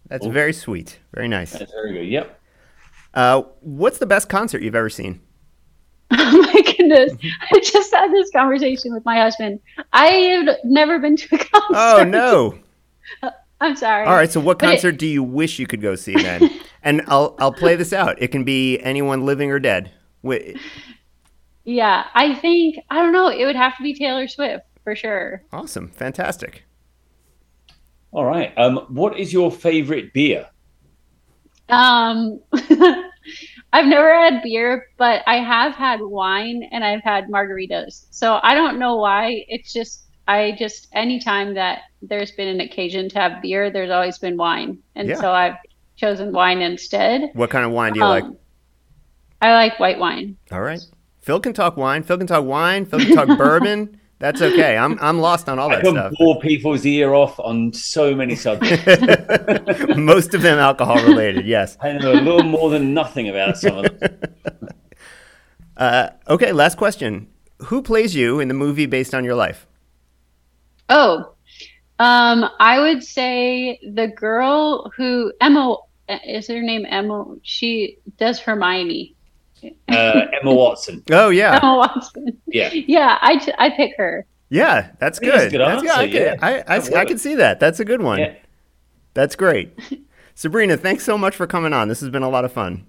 That's 0.09 0.27
very 0.27 0.53
sweet. 0.53 0.99
Very 1.13 1.29
nice. 1.29 1.53
That's 1.53 1.73
very 1.73 1.93
good. 1.93 2.09
Yep. 2.09 2.41
Uh, 3.15 3.43
what's 3.61 3.99
the 3.99 4.07
best 4.07 4.29
concert 4.29 4.63
you've 4.63 4.75
ever 4.75 4.91
seen? 4.91 5.21
Oh 6.19 6.43
my 6.43 6.61
goodness! 6.63 7.13
I 7.53 7.61
just 7.61 7.93
had 7.93 8.13
this 8.13 8.31
conversation 8.31 8.93
with 8.93 9.05
my 9.05 9.17
husband. 9.17 9.61
I 9.93 10.07
have 10.07 10.57
never 10.65 10.99
been 10.99 11.17
to 11.17 11.35
a 11.35 11.39
concert. 11.39 11.75
Oh 11.75 12.05
no! 12.05 12.59
I'm 13.61 13.77
sorry. 13.77 14.07
All 14.07 14.15
right. 14.15 14.31
So, 14.31 14.41
what 14.41 14.59
concert 14.59 14.95
it, 14.95 14.99
do 14.99 15.07
you 15.07 15.23
wish 15.23 15.59
you 15.59 15.67
could 15.67 15.81
go 15.81 15.95
see 15.95 16.15
then? 16.15 16.51
and 16.83 17.03
I'll 17.09 17.35
I'll 17.39 17.53
play 17.53 17.75
this 17.75 17.93
out. 17.93 18.21
It 18.23 18.29
can 18.29 18.45
be 18.45 18.79
anyone 18.81 19.25
living 19.25 19.51
or 19.51 19.59
dead. 19.59 19.91
Wait. 20.23 20.59
Yeah, 21.65 22.05
I 22.15 22.35
think 22.35 22.79
I 22.91 22.97
don't 22.97 23.13
know. 23.13 23.29
It 23.29 23.45
would 23.45 23.57
have 23.57 23.77
to 23.77 23.83
be 23.83 23.95
Taylor 23.95 24.29
Swift 24.29 24.65
for 24.85 24.95
sure. 24.95 25.43
Awesome, 25.53 25.89
fantastic. 25.89 26.66
All 28.17 28.25
right. 28.25 28.57
Um, 28.57 28.79
what 28.89 29.19
is 29.19 29.31
your 29.31 29.53
favorite 29.53 30.15
beer? 30.15 30.49
Um, 31.69 32.41
I've 33.75 33.85
never 33.85 34.15
had 34.15 34.43
beer, 34.43 34.87
but 34.97 35.23
I 35.27 35.37
have 35.37 35.75
had 35.75 36.01
wine 36.01 36.67
and 36.73 36.83
I've 36.83 37.03
had 37.03 37.27
margaritas. 37.27 38.07
So 38.11 38.41
I 38.43 38.55
don't 38.55 38.79
know 38.79 38.97
why. 38.97 39.45
It's 39.49 39.71
just 39.71 40.07
I 40.27 40.57
just 40.59 40.89
anytime 40.95 41.53
that 41.55 41.83
there's 42.01 42.33
been 42.33 42.49
an 42.49 42.61
occasion 42.61 43.11
to 43.11 43.19
have 43.21 43.43
beer, 43.43 43.71
there's 43.71 43.91
always 43.91 44.19
been 44.19 44.39
wine, 44.39 44.79
and 44.95 45.09
yeah. 45.09 45.17
so 45.17 45.31
I've 45.31 45.57
chosen 45.97 46.33
wine 46.33 46.63
instead. 46.63 47.31
What 47.35 47.51
kind 47.51 47.67
of 47.67 47.73
wine 47.73 47.93
do 47.93 48.01
you 48.01 48.07
um, 48.07 48.11
like? 48.11 48.25
I 49.43 49.53
like 49.53 49.79
white 49.79 49.99
wine. 49.99 50.39
All 50.51 50.63
right. 50.63 50.81
Phil 51.21 51.39
can 51.39 51.53
talk 51.53 51.77
wine. 51.77 52.03
Phil 52.03 52.17
can 52.17 52.27
talk 52.27 52.47
wine. 52.47 52.87
Phil 52.87 53.01
can 53.01 53.15
talk 53.15 53.29
bourbon. 53.39 54.01
That's 54.19 54.41
okay. 54.41 54.79
I'm 54.79 54.99
I'm 55.01 55.19
lost 55.19 55.49
on 55.49 55.59
all 55.59 55.69
that 55.69 55.79
I 55.79 55.83
can 55.83 55.93
stuff. 55.93 56.13
bore 56.19 56.41
people's 56.41 56.87
ear 56.87 57.13
off 57.13 57.39
on 57.39 57.73
so 57.75 58.15
many 58.15 58.35
subjects. 58.35 58.87
Most 59.97 60.33
of 60.33 60.41
them 60.41 60.59
alcohol 60.59 60.97
related. 60.97 61.45
Yes. 61.45 61.77
I 61.83 61.93
know 61.93 62.13
a 62.13 62.15
little 62.15 62.43
more 62.43 62.71
than 62.71 62.95
nothing 62.95 63.29
about 63.29 63.59
some 63.59 63.79
of 63.79 63.99
them. 64.01 64.19
Uh, 65.79 66.09
okay. 66.27 66.53
Last 66.53 66.79
question. 66.79 67.29
Who 67.65 67.83
plays 67.83 68.15
you 68.15 68.41
in 68.41 68.49
the 68.49 68.55
movie 68.55 68.87
based 68.87 69.15
on 69.15 69.25
your 69.25 69.35
life? 69.35 69.67
Oh, 70.89 71.35
um, 71.99 72.49
I 72.61 72.81
would 72.81 73.03
say 73.05 73.79
the 73.83 74.09
girl 74.09 74.91
who 74.97 75.35
Emma 75.39 75.77
is 76.27 76.49
her 76.49 76.63
name 76.63 76.87
Emma. 76.89 77.27
She 77.43 77.99
does 78.17 78.39
Hermione. 78.41 79.16
Uh, 79.89 80.27
Emma 80.41 80.53
Watson. 80.53 81.03
Oh 81.11 81.31
yeah, 81.31 81.59
Emma 81.63 81.77
Watson. 81.77 82.37
Yeah, 82.47 82.73
yeah. 82.73 83.19
I 83.21 83.55
I 83.59 83.71
pick 83.71 83.97
her. 83.97 84.27
Yeah, 84.49 84.91
that's 84.99 85.19
good. 85.19 85.51
Good 85.51 85.61
that's 85.61 85.83
answer, 85.83 86.07
good. 86.09 86.39
I, 86.43 86.51
yeah. 86.51 86.63
I, 86.69 86.77
I, 86.77 86.79
I, 86.79 87.01
I 87.01 87.05
can 87.05 87.19
see 87.19 87.35
that. 87.37 87.59
That's 87.59 87.81
a 87.81 87.85
good 87.85 88.03
one. 88.03 88.19
Yeah. 88.19 88.35
That's 89.15 89.35
great. 89.35 89.79
Sabrina, 90.35 90.77
thanks 90.77 91.05
so 91.05 91.17
much 91.17 91.35
for 91.35 91.47
coming 91.47 91.73
on. 91.73 91.89
This 91.89 92.01
has 92.01 92.11
been 92.11 92.23
a 92.23 92.29
lot 92.29 92.45
of 92.45 92.53
fun. 92.53 92.85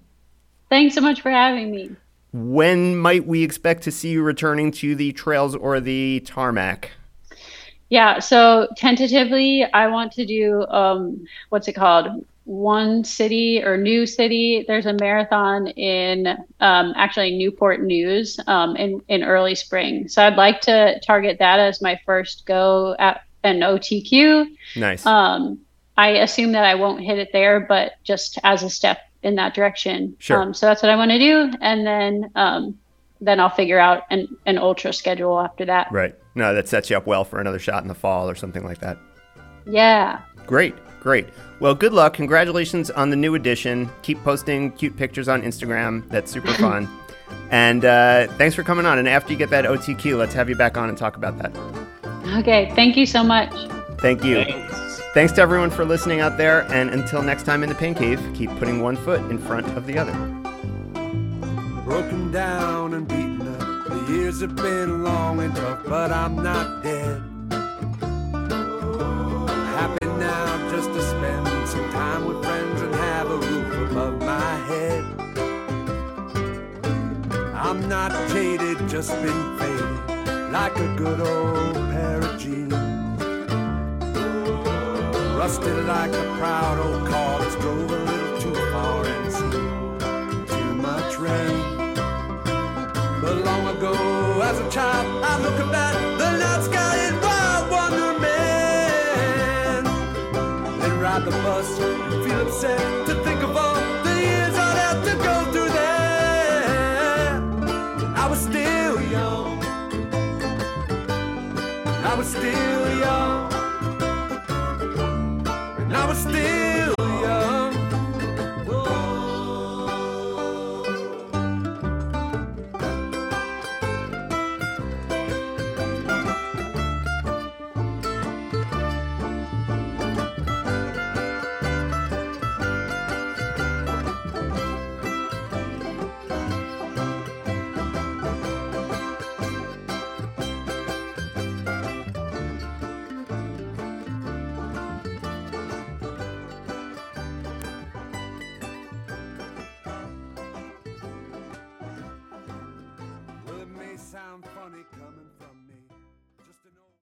Thanks 0.68 0.94
so 0.94 1.00
much 1.00 1.22
for 1.22 1.30
having 1.30 1.70
me. 1.70 1.90
When 2.32 2.96
might 2.96 3.26
we 3.26 3.42
expect 3.42 3.82
to 3.84 3.90
see 3.90 4.10
you 4.10 4.22
returning 4.22 4.70
to 4.72 4.94
the 4.94 5.12
trails 5.12 5.56
or 5.56 5.80
the 5.80 6.20
tarmac? 6.26 6.90
Yeah, 7.88 8.18
so 8.18 8.68
tentatively, 8.76 9.64
I 9.72 9.86
want 9.86 10.12
to 10.12 10.26
do 10.26 10.66
um, 10.66 11.26
what's 11.48 11.68
it 11.68 11.72
called? 11.72 12.26
One 12.48 13.04
city 13.04 13.62
or 13.62 13.76
new 13.76 14.06
city. 14.06 14.64
There's 14.66 14.86
a 14.86 14.94
marathon 14.94 15.66
in 15.68 16.28
um, 16.60 16.94
actually 16.96 17.36
Newport 17.36 17.82
News 17.82 18.40
um, 18.46 18.74
in 18.76 19.02
in 19.08 19.22
early 19.22 19.54
spring. 19.54 20.08
So 20.08 20.26
I'd 20.26 20.36
like 20.36 20.62
to 20.62 20.98
target 21.00 21.38
that 21.40 21.60
as 21.60 21.82
my 21.82 22.00
first 22.06 22.46
go 22.46 22.96
at 22.98 23.20
an 23.44 23.60
OTQ. 23.60 24.46
Nice. 24.76 25.04
Um, 25.04 25.60
I 25.98 26.08
assume 26.08 26.52
that 26.52 26.64
I 26.64 26.74
won't 26.74 27.02
hit 27.02 27.18
it 27.18 27.30
there, 27.34 27.60
but 27.60 27.92
just 28.02 28.38
as 28.44 28.62
a 28.62 28.70
step 28.70 29.00
in 29.22 29.34
that 29.34 29.52
direction. 29.52 30.16
Sure. 30.18 30.40
Um, 30.40 30.54
so 30.54 30.64
that's 30.64 30.82
what 30.82 30.90
I 30.90 30.96
want 30.96 31.10
to 31.10 31.18
do, 31.18 31.52
and 31.60 31.86
then 31.86 32.30
um, 32.34 32.78
then 33.20 33.40
I'll 33.40 33.50
figure 33.50 33.78
out 33.78 34.04
an, 34.10 34.28
an 34.46 34.56
ultra 34.56 34.92
schedule 34.94 35.38
after 35.38 35.66
that. 35.66 35.92
Right. 35.92 36.14
No, 36.34 36.54
that 36.54 36.66
sets 36.66 36.88
you 36.88 36.96
up 36.96 37.06
well 37.06 37.24
for 37.24 37.40
another 37.40 37.58
shot 37.58 37.82
in 37.82 37.88
the 37.88 37.94
fall 37.94 38.30
or 38.30 38.34
something 38.34 38.64
like 38.64 38.78
that. 38.78 38.96
Yeah. 39.66 40.22
Great. 40.46 40.74
Great. 41.00 41.28
Well, 41.60 41.74
good 41.74 41.92
luck. 41.92 42.14
Congratulations 42.14 42.90
on 42.90 43.10
the 43.10 43.16
new 43.16 43.34
edition. 43.34 43.90
Keep 44.02 44.22
posting 44.24 44.72
cute 44.72 44.96
pictures 44.96 45.28
on 45.28 45.42
Instagram. 45.42 46.08
That's 46.08 46.30
super 46.30 46.52
fun. 46.54 46.88
and 47.50 47.84
uh, 47.84 48.26
thanks 48.38 48.54
for 48.54 48.62
coming 48.62 48.86
on. 48.86 48.98
And 48.98 49.08
after 49.08 49.32
you 49.32 49.38
get 49.38 49.50
that 49.50 49.64
OTQ, 49.64 50.18
let's 50.18 50.34
have 50.34 50.48
you 50.48 50.56
back 50.56 50.76
on 50.76 50.88
and 50.88 50.96
talk 50.98 51.16
about 51.16 51.38
that. 51.38 51.56
Okay. 52.38 52.72
Thank 52.74 52.96
you 52.96 53.06
so 53.06 53.22
much. 53.24 53.50
Thank 54.00 54.22
you. 54.24 54.44
Thanks. 54.44 55.00
Thanks 55.14 55.32
to 55.32 55.40
everyone 55.42 55.70
for 55.70 55.84
listening 55.84 56.20
out 56.20 56.36
there. 56.36 56.62
And 56.72 56.90
until 56.90 57.22
next 57.22 57.44
time 57.44 57.62
in 57.62 57.68
the 57.68 57.74
Pain 57.74 57.94
Cave, 57.94 58.20
keep 58.34 58.50
putting 58.58 58.80
one 58.80 58.96
foot 58.96 59.20
in 59.30 59.38
front 59.38 59.66
of 59.76 59.86
the 59.86 59.98
other 59.98 60.12
broken 61.84 62.30
down 62.30 62.92
and 62.92 63.08
beaten 63.08 63.40
up. 63.48 63.88
The 63.88 64.12
years 64.12 64.42
have 64.42 64.54
been 64.54 65.02
long 65.04 65.40
and 65.40 65.56
tough, 65.56 65.80
but 65.86 66.12
I'm 66.12 66.36
not 66.36 66.82
dead. 66.82 67.22
Happy 69.78 70.06
now 70.06 70.70
just 70.72 70.92
to 70.92 71.00
spend 71.00 71.68
some 71.68 71.88
time 71.92 72.24
with 72.24 72.44
friends 72.44 72.80
and 72.82 72.92
have 72.96 73.30
a 73.30 73.36
roof 73.36 73.90
above 73.92 74.18
my 74.18 74.54
head. 74.70 75.04
I'm 77.54 77.88
not 77.88 78.10
jaded, 78.30 78.88
just 78.88 79.12
been 79.22 79.56
faded, 79.56 80.50
like 80.50 80.76
a 80.78 80.88
good 80.96 81.20
old 81.20 81.76
pair 81.92 82.18
of 82.18 82.40
jeans. 82.40 82.74
Rusted 85.38 85.84
like 85.84 86.12
a 86.12 86.24
proud 86.40 86.80
old 86.80 87.06
car 87.08 87.38
that's 87.38 87.54
drove 87.62 87.88
a 87.88 87.98
little 88.10 88.38
too 88.40 88.54
far 88.72 89.06
and 89.06 89.32
seen 89.32 89.52
too 90.56 90.74
much 90.88 91.16
rain. 91.20 91.94
But 93.22 93.44
long 93.44 93.76
ago, 93.76 93.92
as 94.42 94.58
a 94.58 94.68
child, 94.72 95.06
I 95.22 95.40
look 95.40 95.56
the 95.56 96.07
the 101.30 101.36
bus. 101.42 101.78
And 101.78 102.24
feel 102.24 102.40
upset 102.40 103.17